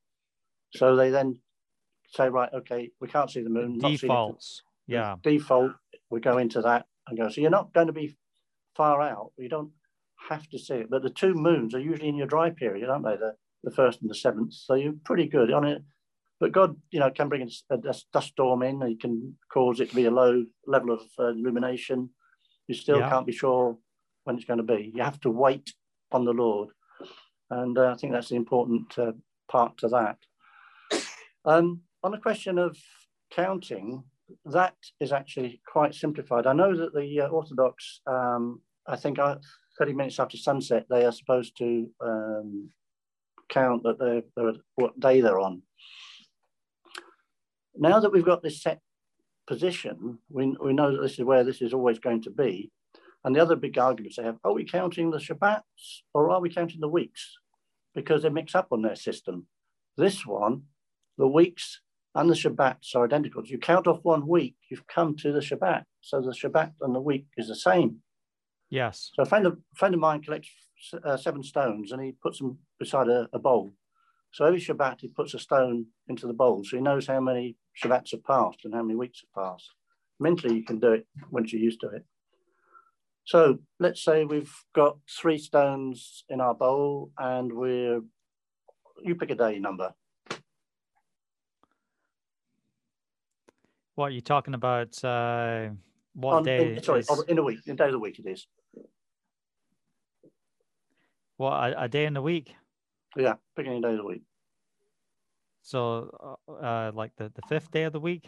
[0.75, 1.39] So they then
[2.09, 3.79] say, right, okay, we can't see the moon.
[3.79, 4.63] Defaults.
[4.85, 5.15] Yeah.
[5.23, 5.71] Default,
[6.09, 7.29] we go into that and go.
[7.29, 8.17] So you're not going to be
[8.75, 9.31] far out.
[9.37, 9.71] You don't
[10.29, 10.89] have to see it.
[10.89, 13.15] But the two moons are usually in your dry period, aren't they?
[13.15, 13.33] The,
[13.63, 14.53] the first and the seventh.
[14.53, 15.83] So you're pretty good on it.
[16.39, 18.81] But God, you know, can bring a, a dust storm in.
[18.81, 22.09] He can cause it to be a low level of uh, illumination.
[22.67, 23.09] You still yeah.
[23.09, 23.77] can't be sure
[24.23, 24.91] when it's going to be.
[24.95, 25.73] You have to wait
[26.11, 26.69] on the Lord.
[27.49, 29.11] And uh, I think that's the important uh,
[29.49, 30.17] part to that.
[31.45, 32.77] Um, on the question of
[33.31, 34.03] counting,
[34.45, 36.47] that is actually quite simplified.
[36.47, 39.35] I know that the uh, Orthodox, um, I think uh,
[39.77, 42.69] 30 minutes after sunset, they are supposed to um,
[43.49, 45.61] count that they're, they're, what day they're on.
[47.75, 48.79] Now that we've got this set
[49.47, 52.71] position, we, we know that this is where this is always going to be.
[53.23, 56.53] And the other big arguments they have, are we counting the Shabbats or are we
[56.53, 57.37] counting the weeks?
[57.93, 59.47] Because they mix up on their system.
[59.97, 60.63] This one,
[61.17, 61.81] the weeks
[62.15, 63.41] and the Shabbats are identical.
[63.41, 65.83] If you count off one week, you've come to the Shabbat.
[66.01, 67.97] So the Shabbat and the week is the same.
[68.69, 69.11] Yes.
[69.13, 70.49] So a friend of, a friend of mine collects
[71.03, 73.71] uh, seven stones and he puts them beside a, a, bowl.
[74.33, 76.63] So every Shabbat he puts a stone into the bowl.
[76.63, 79.69] So he knows how many Shabbats have passed and how many weeks have passed.
[80.19, 82.05] Mentally, you can do it once you're used to it.
[83.25, 88.01] So let's say we've got three stones in our bowl and we're,
[89.03, 89.93] you pick a day number.
[94.01, 95.05] What are you talking about?
[95.05, 95.69] Uh,
[96.13, 96.77] what On, day?
[96.77, 97.23] In, sorry, is...
[97.27, 98.47] in a week, in a day of the week it is.
[101.37, 102.51] What, a, a day in the week?
[103.15, 104.23] Yeah, a day of the week.
[105.61, 108.27] So, uh, uh, like the, the fifth day of the week?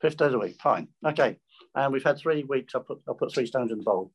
[0.00, 0.86] Fifth day of the week, fine.
[1.04, 1.38] Okay.
[1.74, 2.76] And we've had three weeks.
[2.76, 4.12] I'll put, I'll put three stones in the bowl.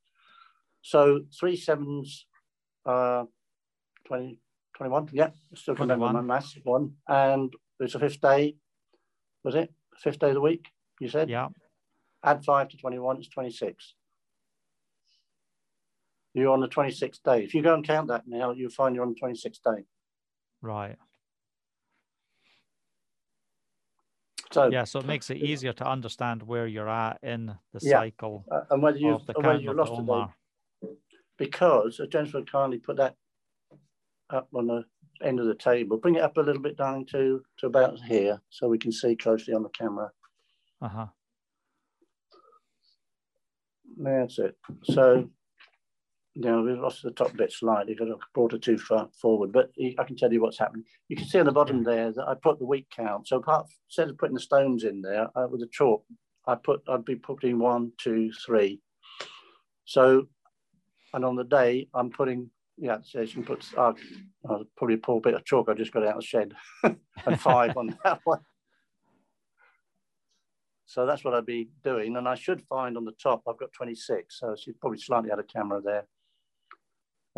[0.82, 2.26] So three sevens,
[2.86, 3.26] uh,
[4.08, 4.39] 20,
[4.78, 5.10] 21.
[5.12, 6.93] Yeah, still remember my maths one.
[7.06, 8.56] And it's a fifth day.
[9.43, 9.74] Was it?
[9.98, 10.70] Fifth day of the week,
[11.00, 11.30] you said?
[11.30, 11.48] Yeah.
[12.24, 13.93] Add five to 21, it's 26.
[16.34, 17.43] You're on the 26th day.
[17.43, 19.84] If you go and count that now, you'll find you're on the 26th day.
[20.62, 20.98] Right.
[24.52, 28.00] So yeah, so it makes it easier to understand where you're at in the yeah.
[28.00, 28.46] cycle.
[28.50, 30.34] Uh, and whether you've, whether you lost a day
[31.38, 33.16] because a gentleman kindly put that
[34.30, 34.84] up on the
[35.24, 35.98] end of the table.
[35.98, 39.16] Bring it up a little bit down to, to about here so we can see
[39.16, 40.12] closely on the camera.
[40.82, 41.07] Uh-huh.
[43.97, 44.57] That's it.
[44.84, 45.30] So,
[46.34, 49.51] you know, we've lost the top bit slightly because I brought it too far forward,
[49.53, 50.84] but I can tell you what's happening.
[51.07, 53.28] You can see on the bottom there that I put the week count.
[53.28, 56.03] So apart, instead of putting the stones in there uh, with the chalk,
[56.45, 58.82] I put, I'd be putting one, two, three.
[59.86, 60.28] So
[61.15, 63.93] and on the day, I'm putting, yeah, so you can put, uh,
[64.49, 66.53] uh, probably pull a poor bit of chalk I just got out of the shed,
[66.84, 68.41] and five on that one.
[70.86, 72.16] So that's what I'd be doing.
[72.16, 74.40] And I should find on the top, I've got 26.
[74.40, 76.06] So she's probably slightly out of camera there.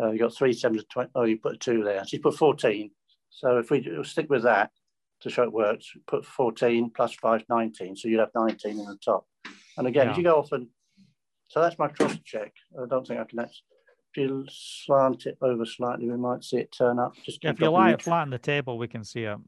[0.00, 2.04] Uh, you got three sevens, 20, oh, you put a two there.
[2.06, 2.90] She's put 14.
[3.30, 4.70] So if we stick with that
[5.22, 7.96] to show it works, put 14 plus five, 19.
[7.96, 9.26] So you'd have 19 in the top.
[9.76, 10.12] And again, yeah.
[10.12, 10.68] if you go off and
[11.48, 12.52] so that's my cross check.
[12.80, 13.64] I don't think I can actually,
[14.14, 17.14] if you slant it over slightly, we might see it turn up.
[17.24, 19.38] Just yeah, if you lie it flat on the table, we can see it.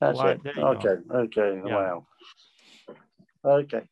[0.00, 0.40] That's it.
[0.58, 1.14] Okay, go.
[1.14, 1.74] okay, yeah.
[1.74, 2.06] wow.
[3.44, 3.82] Okay.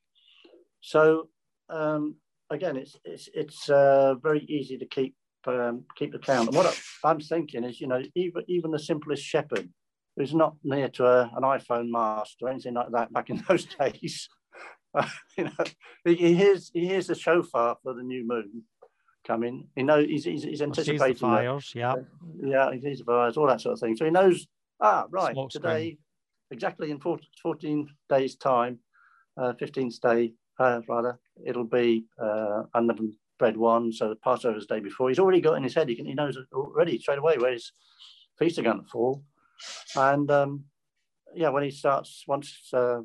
[0.81, 1.29] So
[1.69, 2.17] um,
[2.51, 5.15] again, it's it's it's uh, very easy to keep
[5.47, 6.49] um, keep the count.
[6.49, 9.69] And what I, am thinking is, you know, even even the simplest shepherd
[10.17, 13.67] who's not near to a, an iPhone mast or anything like that back in those
[13.67, 14.29] days,
[15.37, 15.65] you know,
[16.05, 18.63] he, hears he hears the shofar for the new moon
[19.27, 19.69] coming.
[19.77, 21.71] He knows he's he's, he's anticipating the fires.
[21.75, 22.07] That,
[22.43, 23.97] yeah, yeah, he sees the fires, all that sort of thing.
[23.97, 24.47] So he knows.
[24.81, 25.33] Ah, right.
[25.33, 25.99] Smoke today, screen.
[26.53, 28.79] exactly in 14, 14 days' time,
[29.39, 33.93] uh, 15th day uh, rather, it'll be uh, unleavened bread one.
[33.93, 35.09] So the Passover's day before.
[35.09, 35.89] He's already got in his head.
[35.89, 37.73] He can, he knows already straight away where his
[38.39, 39.23] feast are going to fall,
[39.97, 40.65] and um,
[41.35, 43.01] yeah, when he starts once uh,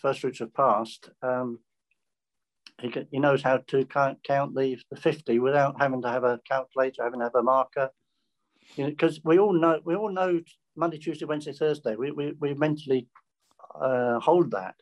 [0.00, 1.58] first fruits have passed, um,
[2.80, 6.24] he, can, he knows how to count, count the, the 50 without having to have
[6.24, 7.90] a calculator, having to have a marker.
[8.76, 10.40] Because you know, we all know we all know
[10.76, 11.96] Monday, Tuesday, Wednesday, Thursday.
[11.96, 13.06] We, we, we mentally
[13.80, 14.74] uh, hold that.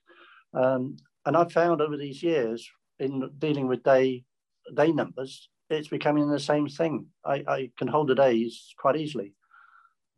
[0.55, 0.97] Um,
[1.27, 4.25] and I've found over these years in dealing with day
[4.75, 7.07] day numbers, it's becoming the same thing.
[7.25, 9.35] I, I can hold the days quite easily.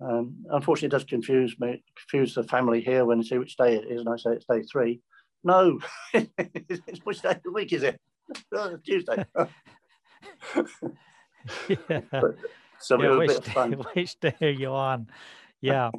[0.01, 3.77] Um, unfortunately, it does confuse me, confuse the family here when they see which day
[3.77, 5.01] it is, and I say it's day three.
[5.43, 5.79] No,
[6.15, 8.01] it's which day of the week is it?
[8.53, 9.25] Oh, Tuesday.
[11.69, 12.01] yeah.
[12.11, 12.37] But,
[12.81, 15.07] so yeah, which, day, which day are you on?
[15.61, 15.91] Yeah,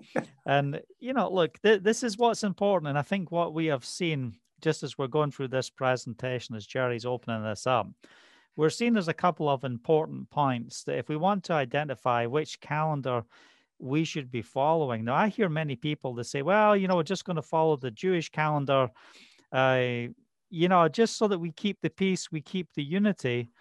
[0.46, 3.86] and you know, look, th- this is what's important, and I think what we have
[3.86, 7.88] seen just as we're going through this presentation, as Jerry's opening this up,
[8.56, 12.60] we're seeing there's a couple of important points that if we want to identify which
[12.60, 13.24] calendar
[13.80, 15.06] we should be following.
[15.06, 17.78] Now, I hear many people that say, well, you know, we're just going to follow
[17.78, 18.90] the Jewish calendar,
[19.52, 19.84] uh,
[20.50, 23.52] you know, just so that we keep the peace, we keep the unity.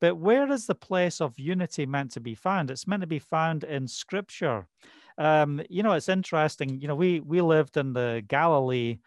[0.00, 2.70] But where is the place of unity meant to be found?
[2.70, 4.68] It's meant to be found in Scripture.
[5.18, 6.80] Um, you know, it's interesting.
[6.80, 8.98] You know, we we lived in the Galilee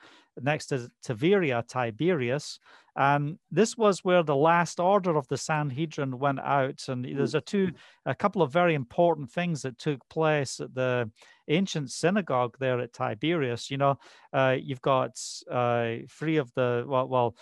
[0.41, 2.59] next to Tiberia, Tiberias,
[2.95, 6.83] And this was where the last order of the Sanhedrin went out.
[6.87, 7.71] And there's a two,
[8.05, 11.09] a couple of very important things that took place at the
[11.47, 13.69] ancient synagogue there at Tiberias.
[13.69, 13.99] You know,
[14.33, 17.35] uh, you've got uh, three of the well, well,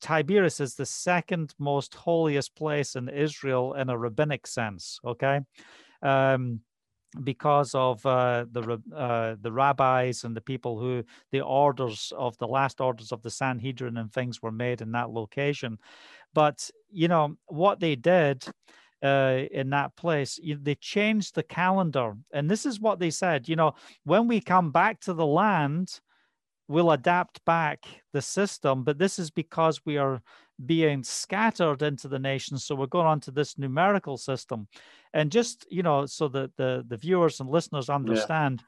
[0.00, 5.00] Tiberias is the second most holiest place in Israel in a rabbinic sense.
[5.04, 5.40] Okay.
[6.02, 6.60] Um,
[7.22, 12.48] because of uh, the uh, the rabbis and the people who the orders of the
[12.48, 15.78] last orders of the Sanhedrin and things were made in that location.
[16.34, 18.44] But you know what they did
[19.02, 23.48] uh, in that place, they changed the calendar, and this is what they said.
[23.48, 26.00] You know, when we come back to the land,
[26.68, 30.22] we'll adapt back the system, but this is because we are
[30.64, 32.64] being scattered into the nations.
[32.64, 34.68] So we're going on to this numerical system.
[35.12, 38.62] And just, you know, so that the, the viewers and listeners understand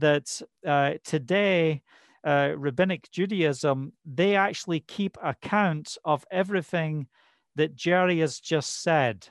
[0.00, 0.18] yeah.
[0.20, 1.82] that uh, today,
[2.24, 7.08] uh, rabbinic Judaism, they actually keep account of everything
[7.56, 9.28] that Jerry has just said.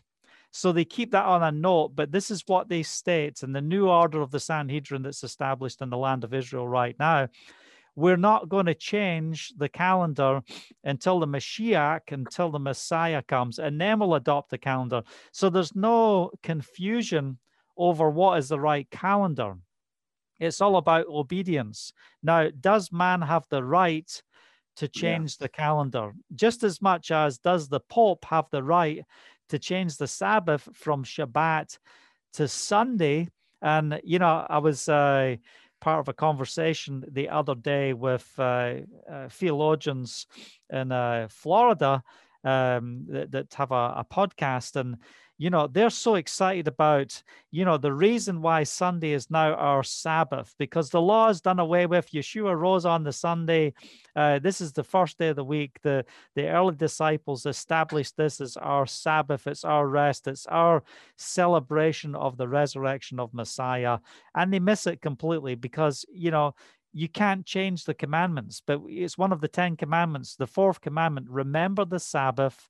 [0.52, 3.62] So they keep that on a note, but this is what they state in the
[3.62, 7.30] new order of the Sanhedrin that's established in the land of Israel right now
[7.96, 10.42] we're not going to change the calendar
[10.84, 15.04] until the Mashiach, until the Messiah comes, and then we'll adopt the calendar.
[15.32, 17.38] So there's no confusion
[17.78, 19.56] over what is the right calendar.
[20.40, 21.94] It's all about obedience.
[22.24, 24.10] Now, does man have the right
[24.78, 25.46] to change yeah.
[25.46, 26.14] the calendar?
[26.34, 29.04] Just as much as does the Pope have the right
[29.50, 31.78] to change the Sabbath from Shabbat
[32.34, 33.28] to Sunday?
[33.62, 34.88] And, you know, I was.
[34.88, 35.36] Uh,
[35.82, 38.76] part of a conversation the other day with uh,
[39.12, 40.28] uh, theologians
[40.70, 42.04] in uh, Florida
[42.44, 44.98] um, that, that, have a, a, podcast, and
[45.42, 49.82] you know they're so excited about you know the reason why sunday is now our
[49.82, 52.12] sabbath because the law is done away with.
[52.12, 53.74] Yeshua rose on the sunday.
[54.16, 55.80] Uh, this is the first day of the week.
[55.82, 59.48] The the early disciples established this as our sabbath.
[59.48, 60.28] It's our rest.
[60.28, 60.84] It's our
[61.18, 63.98] celebration of the resurrection of messiah.
[64.36, 66.54] And they miss it completely because you know
[66.94, 70.36] you can't change the commandments but it's one of the 10 commandments.
[70.36, 72.70] The fourth commandment remember the sabbath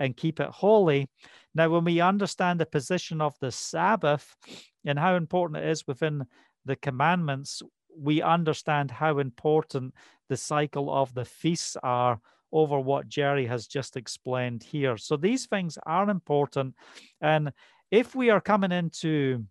[0.00, 1.08] and keep it holy.
[1.54, 4.36] Now, when we understand the position of the Sabbath
[4.84, 6.26] and how important it is within
[6.64, 7.62] the commandments,
[7.96, 9.94] we understand how important
[10.28, 12.20] the cycle of the feasts are
[12.52, 14.96] over what Jerry has just explained here.
[14.96, 16.74] So these things are important.
[17.20, 17.52] And
[17.90, 19.44] if we are coming into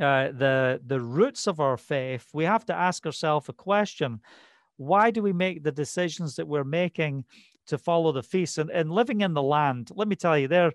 [0.00, 4.20] uh, the the roots of our faith, we have to ask ourselves a question:
[4.76, 7.24] Why do we make the decisions that we're making
[7.70, 9.90] to follow the feast and, and living in the land.
[9.94, 10.72] Let me tell you, there,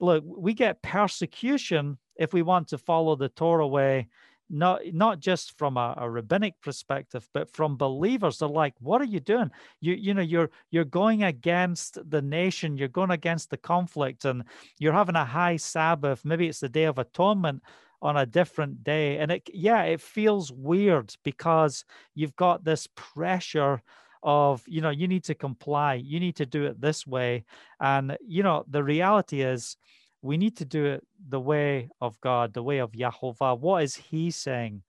[0.00, 4.08] look, we get persecution if we want to follow the Torah way,
[4.50, 8.38] not not just from a, a, rabbinic perspective, but from believers.
[8.38, 9.50] They're like, what are you doing?
[9.80, 14.44] You you know, you're you're going against the nation, you're going against the conflict, and
[14.78, 16.24] you're having a high Sabbath.
[16.24, 17.62] Maybe it's the day of atonement
[18.02, 19.18] on a different day.
[19.18, 21.84] And it yeah, it feels weird because
[22.14, 23.82] you've got this pressure
[24.22, 27.44] of you know you need to comply you need to do it this way.
[27.80, 29.76] And you know the reality is
[30.22, 33.58] we need to do it the way of god the way of Yahovah.
[33.58, 34.82] what is he saying?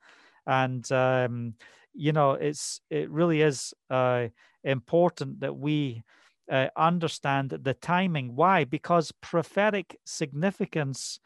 [0.46, 1.56] And um
[1.94, 4.28] you know it's it really is uh
[4.64, 6.04] important that we
[6.52, 8.36] uh, understand the timing.
[8.36, 8.66] Why?
[8.66, 11.20] Because prophetic significance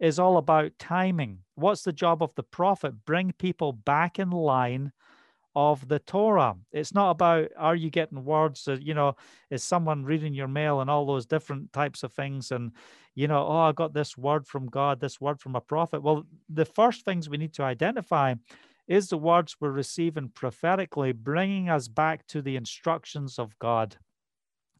[0.00, 1.38] is all about timing.
[1.54, 3.04] What's the job of the prophet?
[3.04, 4.92] Bring people back in line
[5.54, 6.56] of the Torah.
[6.72, 9.16] It's not about are you getting words, uh, you know,
[9.50, 12.50] is someone reading your mail and all those different types of things.
[12.52, 12.72] And,
[13.14, 16.02] you know, oh, I got this word from God, this word from a prophet.
[16.02, 18.34] Well, the first things we need to identify
[18.88, 23.96] is the words we're receiving prophetically, bringing us back to the instructions of God.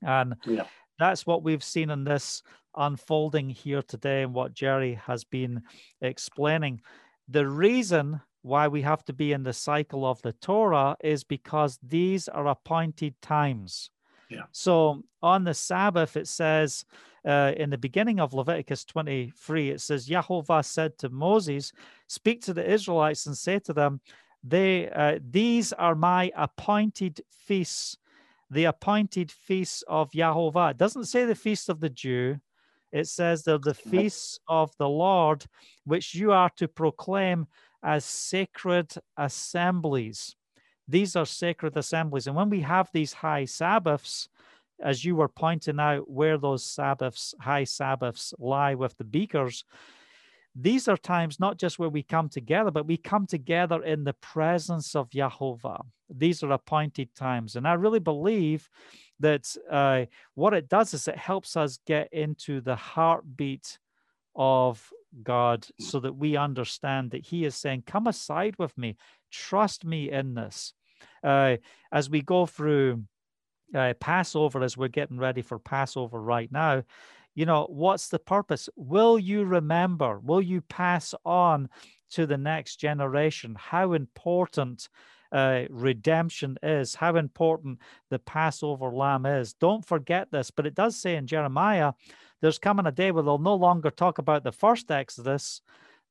[0.03, 0.65] And yeah.
[0.99, 2.43] that's what we've seen in this
[2.77, 5.63] unfolding here today and what Jerry has been
[6.01, 6.81] explaining.
[7.29, 11.79] The reason why we have to be in the cycle of the Torah is because
[11.83, 13.91] these are appointed times.
[14.29, 14.43] Yeah.
[14.51, 16.85] So on the Sabbath, it says
[17.27, 21.73] uh, in the beginning of Leviticus 23, it says, Yahovah said to Moses,
[22.09, 24.01] Speak to the Israelites and say to them,
[24.43, 27.97] they, uh, These are my appointed feasts,
[28.51, 30.73] the appointed feasts of Yahovah.
[30.73, 32.41] It doesn't say the feast of the Jew,
[32.91, 35.47] it says they're the feasts of the Lord,
[35.85, 37.47] which you are to proclaim
[37.83, 40.37] as sacred assemblies.
[40.89, 42.27] These are sacred assemblies.
[42.27, 44.29] And when we have these high Sabbaths,
[44.83, 49.65] as you were pointing out, where those Sabbaths, high Sabbaths lie with the beakers,
[50.55, 54.13] these are times not just where we come together, but we come together in the
[54.13, 55.81] presence of Jehovah.
[56.11, 57.57] These are appointed times.
[57.57, 58.69] And I really believe
[59.21, 63.79] that uh, what it does is it helps us get into the heartbeat
[64.35, 64.91] of
[65.23, 68.97] God so that we understand that He is saying, Come aside with me,
[69.31, 70.75] trust me in this.
[71.23, 71.57] Uh,
[71.91, 73.05] as we go through
[73.75, 76.83] uh, Passover, as we're getting ready for Passover right now,
[77.35, 78.69] you know, what's the purpose?
[78.77, 80.19] Will you remember?
[80.19, 81.69] Will you pass on
[82.11, 84.89] to the next generation how important
[85.33, 87.79] uh, redemption is, how important
[88.11, 89.55] the Passover lamb is?
[89.55, 90.51] Don't forget this.
[90.51, 91.93] But it does say in Jeremiah,
[92.43, 95.63] there's coming a day where they'll no longer talk about the first Exodus.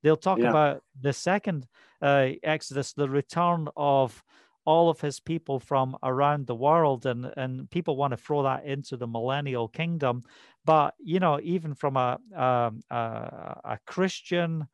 [0.02, 0.50] They'll talk yeah.
[0.50, 1.68] about the second
[2.02, 4.24] uh, Exodus, the return of
[4.66, 8.64] all of his people from around the world and and people want to throw that
[8.64, 10.22] into the millennial kingdom
[10.66, 14.68] but you know even from a um, a, a christian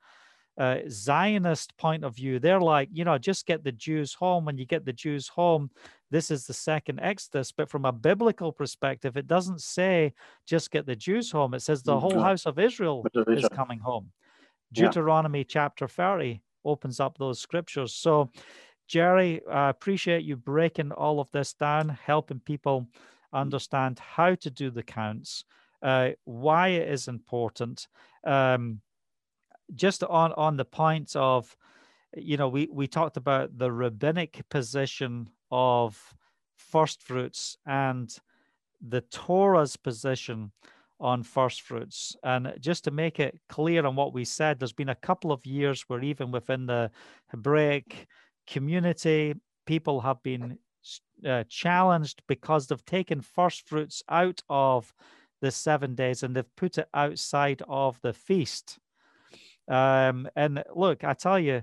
[0.58, 4.46] uh, Zionist point of view, they're like, you know, just get the Jews home.
[4.46, 5.70] When you get the Jews home,
[6.10, 7.52] this is the second Exodus.
[7.52, 10.14] But from a biblical perspective, it doesn't say
[10.46, 11.54] just get the Jews home.
[11.54, 14.12] It says the mm, whole house of Israel is coming home.
[14.74, 15.46] Deuteronomy yeah.
[15.48, 17.94] chapter 30 opens up those scriptures.
[17.94, 18.32] So
[18.88, 22.88] Jerry, I appreciate you breaking all of this down, helping people
[23.34, 25.44] understand how to do the counts,
[25.82, 27.88] uh, why it is important.
[28.24, 28.82] Um,
[29.76, 31.56] just on on the point of,
[32.18, 36.16] you know, we we talked about the rabbinic position of
[36.56, 38.16] first fruits and
[38.82, 40.52] the Torah's position
[41.00, 42.16] on first fruits.
[42.24, 45.46] And just to make it clear on what we said, there's been a couple of
[45.46, 46.92] years where even within the
[47.28, 48.08] Hebraic
[48.48, 49.36] community.
[49.66, 50.58] People have been
[51.28, 54.94] uh, challenged because they've taken first fruits out of
[55.42, 58.80] the seven days and they've put it outside of the feast.
[59.68, 61.62] Um, and look, I tell you,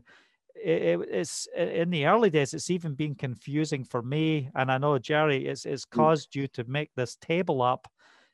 [0.54, 4.50] it, it's in the early days, it's even been confusing for me.
[4.54, 5.90] And I know Jerry, it's, it's mm.
[5.90, 7.88] caused you to make this table up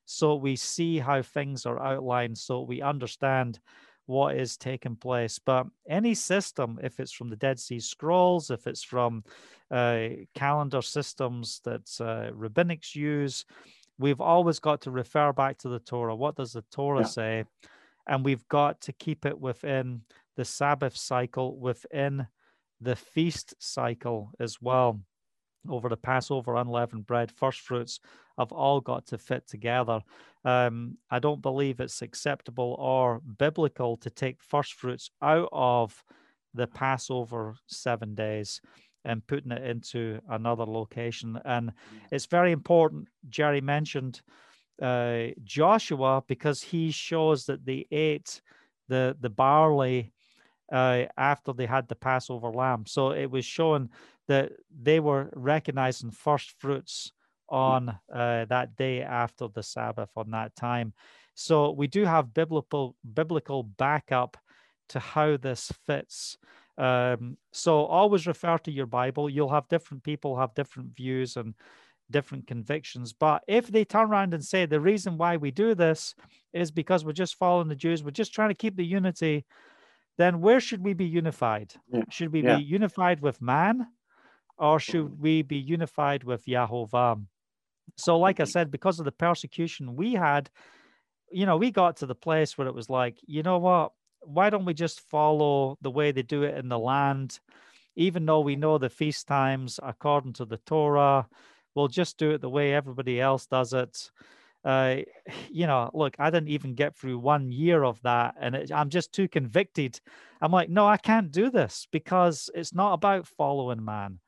[0.04, 3.60] so we see how things are outlined, so we understand
[4.06, 5.38] what is taking place.
[5.38, 9.22] But any system, if it's from the Dead Sea Scrolls, if it's from
[9.70, 13.44] uh, calendar systems that uh, rabbinics use,
[13.98, 16.16] we've always got to refer back to the Torah.
[16.16, 17.06] What does the Torah yeah.
[17.06, 17.44] say?
[18.08, 20.00] And we've got to keep it within
[20.40, 22.26] the Sabbath cycle, within
[22.80, 24.98] the feast cycle as well
[25.68, 28.00] over the Passover unleavened bread, first fruits
[28.38, 30.00] have all got to fit together.
[30.46, 36.02] Um, I don't believe it's acceptable or biblical to take first fruits out of
[36.54, 38.62] the Passover seven days
[39.04, 41.38] and putting it into another location.
[41.44, 41.70] And
[42.10, 43.08] it's very important.
[43.28, 44.22] Jerry mentioned
[44.80, 48.40] uh, Joshua because he shows that they ate
[48.88, 50.14] the the barley
[50.70, 52.84] uh, after they had the Passover lamb.
[52.86, 53.90] So it was showing
[54.28, 54.52] that
[54.82, 57.12] they were recognizing first fruits
[57.48, 60.92] on uh, that day after the Sabbath on that time.
[61.34, 64.36] So we do have biblical biblical backup
[64.90, 66.38] to how this fits.
[66.78, 69.28] Um, so always refer to your Bible.
[69.28, 71.54] You'll have different people have different views and
[72.10, 73.12] different convictions.
[73.12, 76.14] But if they turn around and say the reason why we do this
[76.52, 79.44] is because we're just following the Jews, we're just trying to keep the unity,
[80.20, 81.72] then where should we be unified?
[81.92, 82.02] Yeah.
[82.10, 82.56] Should we yeah.
[82.56, 83.86] be unified with man
[84.58, 85.18] or should mm.
[85.18, 87.24] we be unified with Yahovah?
[87.96, 88.50] So, like I mm-hmm.
[88.50, 90.50] said, because of the persecution we had,
[91.30, 93.92] you know, we got to the place where it was like, you know what?
[94.20, 97.40] Why don't we just follow the way they do it in the land?
[97.96, 101.26] Even though we know the feast times according to the Torah,
[101.74, 104.10] we'll just do it the way everybody else does it.
[104.64, 104.96] Uh,
[105.50, 108.90] you know, look, I didn't even get through one year of that, and it, I'm
[108.90, 110.00] just too convicted.
[110.40, 114.20] I'm like, no, I can't do this because it's not about following man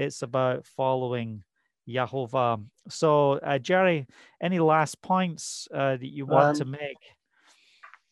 [0.00, 1.42] it's about following
[1.88, 2.64] Yahovah.
[2.88, 4.06] So, uh, Jerry,
[4.40, 6.98] any last points uh, that you want um, to make?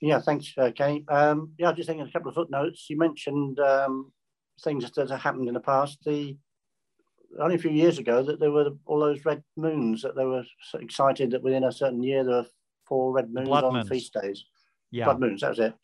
[0.00, 1.04] Yeah, thanks, uh, Kenny.
[1.08, 2.86] Um, yeah, I just thinking a couple of footnotes.
[2.88, 4.12] You mentioned um,
[4.62, 5.98] things that have happened in the past.
[6.04, 6.36] The
[7.40, 10.44] only a few years ago that there were all those red moons that they were
[10.62, 12.46] so excited that within a certain year there were
[12.86, 13.88] four red moons Blood on moons.
[13.88, 14.44] feast days.
[14.90, 15.42] Yeah, blood moons.
[15.42, 15.74] That was it.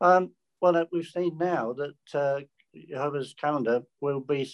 [0.00, 2.40] Um, well, uh, we've seen now that uh,
[2.88, 4.50] Jehovah's calendar will be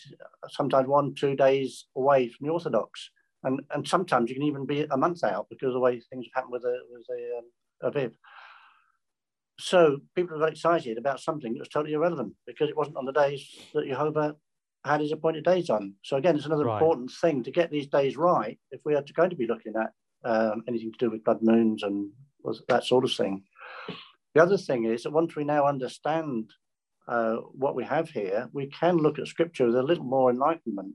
[0.48, 3.10] sometimes one, two days away from the Orthodox.
[3.42, 6.26] And, and sometimes you can even be a month out because of the way things
[6.34, 8.12] happen with a, with a, um, Aviv.
[9.58, 13.12] So people are excited about something that was totally irrelevant because it wasn't on the
[13.12, 14.36] days that Jehovah
[14.84, 15.94] had his appointed days on.
[16.02, 16.80] So again, it's another right.
[16.80, 19.92] important thing to get these days right if we are going to be looking at
[20.24, 22.10] um, anything to do with blood moons and
[22.68, 23.44] that sort of thing.
[24.34, 26.50] The other thing is that once we now understand
[27.08, 30.94] uh, what we have here, we can look at scripture with a little more enlightenment.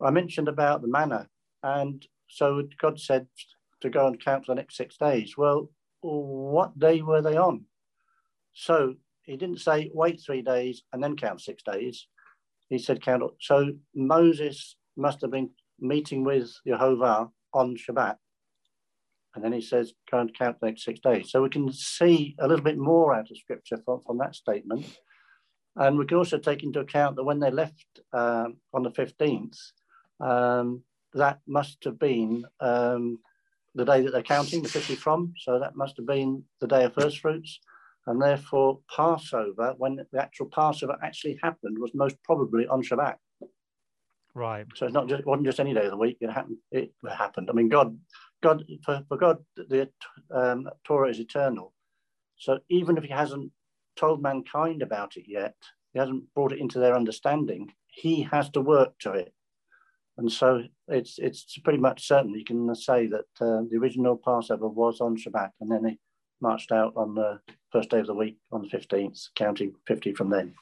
[0.00, 1.26] I mentioned about the manna,
[1.62, 3.26] and so God said
[3.80, 5.36] to go and count for the next six days.
[5.36, 5.70] Well,
[6.02, 7.64] what day were they on?
[8.52, 12.06] So he didn't say wait three days and then count six days.
[12.68, 13.22] He said count.
[13.40, 15.50] So Moses must have been
[15.80, 18.16] meeting with Jehovah on Shabbat.
[19.34, 21.30] And then he says, go and count the next six days.
[21.30, 24.86] So we can see a little bit more out of scripture from, from that statement.
[25.76, 29.56] And we can also take into account that when they left um, on the 15th,
[30.20, 30.82] um,
[31.14, 33.18] that must have been um,
[33.74, 35.34] the day that they're counting the 50 from.
[35.38, 37.60] So that must have been the day of first fruits.
[38.08, 43.16] And therefore, Passover, when the actual Passover actually happened, was most probably on Shabbat.
[44.34, 44.64] Right.
[44.76, 46.16] So it's not just it wasn't just any day of the week.
[46.22, 46.56] It happened.
[46.72, 47.50] It happened.
[47.50, 47.98] I mean, God,
[48.42, 49.90] God, for, for God, the
[50.30, 51.74] um, Torah is eternal.
[52.38, 53.52] So even if He hasn't
[53.94, 55.56] told mankind about it yet,
[55.92, 57.74] He hasn't brought it into their understanding.
[57.88, 59.34] He has to work to it.
[60.16, 64.66] And so it's it's pretty much certain you can say that uh, the original Passover
[64.66, 65.98] was on Shabbat, and then he
[66.40, 67.40] marched out on the
[67.70, 70.54] first day of the week on the fifteenth, counting fifty from then.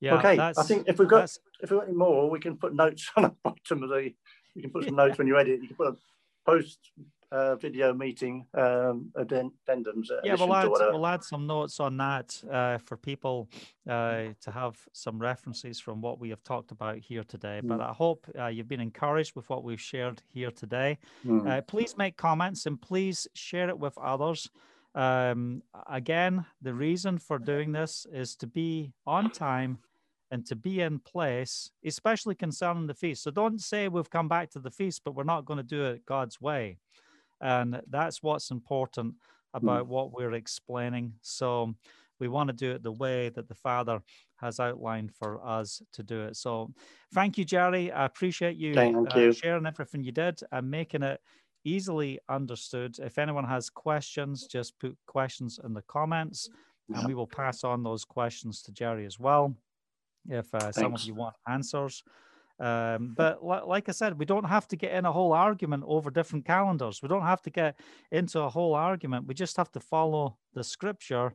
[0.00, 0.18] Yeah.
[0.18, 0.38] Okay.
[0.38, 1.30] I think if we've got
[1.60, 4.12] if we've got any more, we can put notes on the bottom of the.
[4.54, 5.60] You can put some notes when you edit.
[5.62, 5.96] You can put a
[6.44, 6.78] post
[7.30, 10.08] uh, video meeting um, addendums.
[10.24, 13.48] Yeah, we'll add, we'll add some notes on that uh, for people
[13.88, 17.60] uh, to have some references from what we have talked about here today.
[17.62, 17.68] Mm.
[17.68, 20.98] But I hope uh, you've been encouraged with what we've shared here today.
[21.26, 21.66] Mm.
[21.66, 24.48] please make comments and please share it with others.
[24.94, 29.78] Um, again, the reason for doing this is to be on time
[30.30, 33.22] and to be in place, especially concerning the feast.
[33.22, 35.84] So don't say we've come back to the feast, but we're not going to do
[35.84, 36.78] it God's way.
[37.40, 39.14] And that's what's important
[39.54, 39.88] about mm.
[39.88, 41.14] what we're explaining.
[41.22, 41.74] So
[42.20, 44.00] we want to do it the way that the Father
[44.36, 46.36] has outlined for us to do it.
[46.36, 46.72] So
[47.14, 47.90] thank you, Jerry.
[47.90, 49.32] I appreciate you, uh, you.
[49.32, 51.20] sharing everything you did and making it
[51.64, 52.98] easily understood.
[52.98, 56.48] If anyone has questions, just put questions in the comments
[56.94, 59.54] and we will pass on those questions to Jerry as well
[60.28, 62.02] if uh, some of you want answers.
[62.60, 66.10] Um, but like I said, we don't have to get in a whole argument over
[66.10, 67.02] different calendars.
[67.02, 67.78] We don't have to get
[68.10, 69.26] into a whole argument.
[69.26, 71.34] We just have to follow the scripture.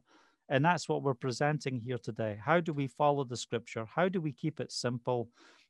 [0.49, 2.37] And that's what we're presenting here today.
[2.43, 3.85] How do we follow the scripture?
[3.85, 5.29] How do we keep it simple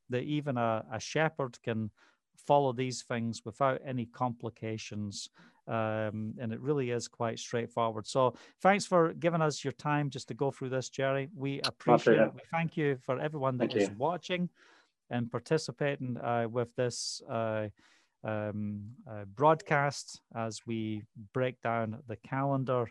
[0.10, 1.92] that even a, a shepherd can
[2.36, 5.30] follow these things without any complications?
[5.68, 8.06] Um, and it really is quite straightforward.
[8.08, 11.30] So thanks for giving us your time just to go through this, Jerry.
[11.36, 12.34] We appreciate it.
[12.34, 13.96] We thank you for everyone that thank is you.
[13.98, 14.50] watching
[15.10, 17.68] and participating uh, with this uh,
[18.24, 21.04] um, uh, broadcast as we
[21.34, 22.90] break down the calendar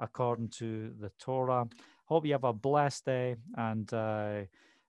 [0.00, 1.66] according to the Torah.
[2.06, 4.40] Hope you have a blessed day and uh,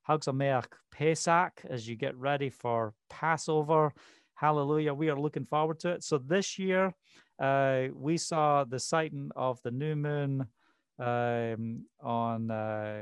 [0.04, 3.94] Hag Sameach Pesach as you get ready for Passover.
[4.36, 4.94] Hallelujah.
[4.94, 6.04] We are looking forward to it.
[6.04, 6.94] So this year,
[7.40, 10.48] uh, we saw the sighting of the new moon
[10.98, 13.02] um, on uh,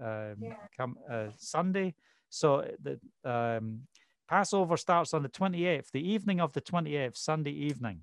[0.00, 0.86] um, yeah.
[1.10, 1.94] uh, Sunday.
[2.30, 3.00] So uh, the
[3.30, 3.82] um,
[4.28, 8.00] Passover starts on the 28th, the evening of the 28th, Sunday evening.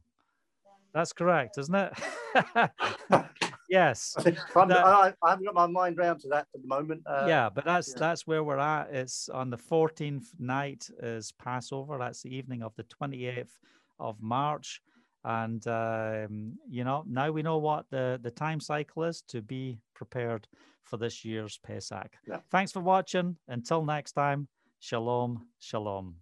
[0.94, 1.94] That's correct, isn't it?
[3.70, 4.16] yes.
[4.24, 4.38] that,
[4.86, 7.02] I, I, haven't got my mind round to that at the moment.
[7.06, 8.00] Uh, yeah, but that's yeah.
[8.00, 8.94] that's where we're at.
[8.94, 11.98] It's on the 14th night is Passover.
[11.98, 13.58] That's the evening of the 28th
[14.00, 14.82] of March.
[15.24, 19.80] And um, you know, now we know what the the time cycle is to be
[19.94, 20.48] prepared
[20.84, 22.12] for this year's Pesach.
[22.28, 22.40] Yeah.
[22.52, 23.38] Thanks for watching.
[23.48, 24.48] Until next time,
[24.80, 26.16] shalom, shalom.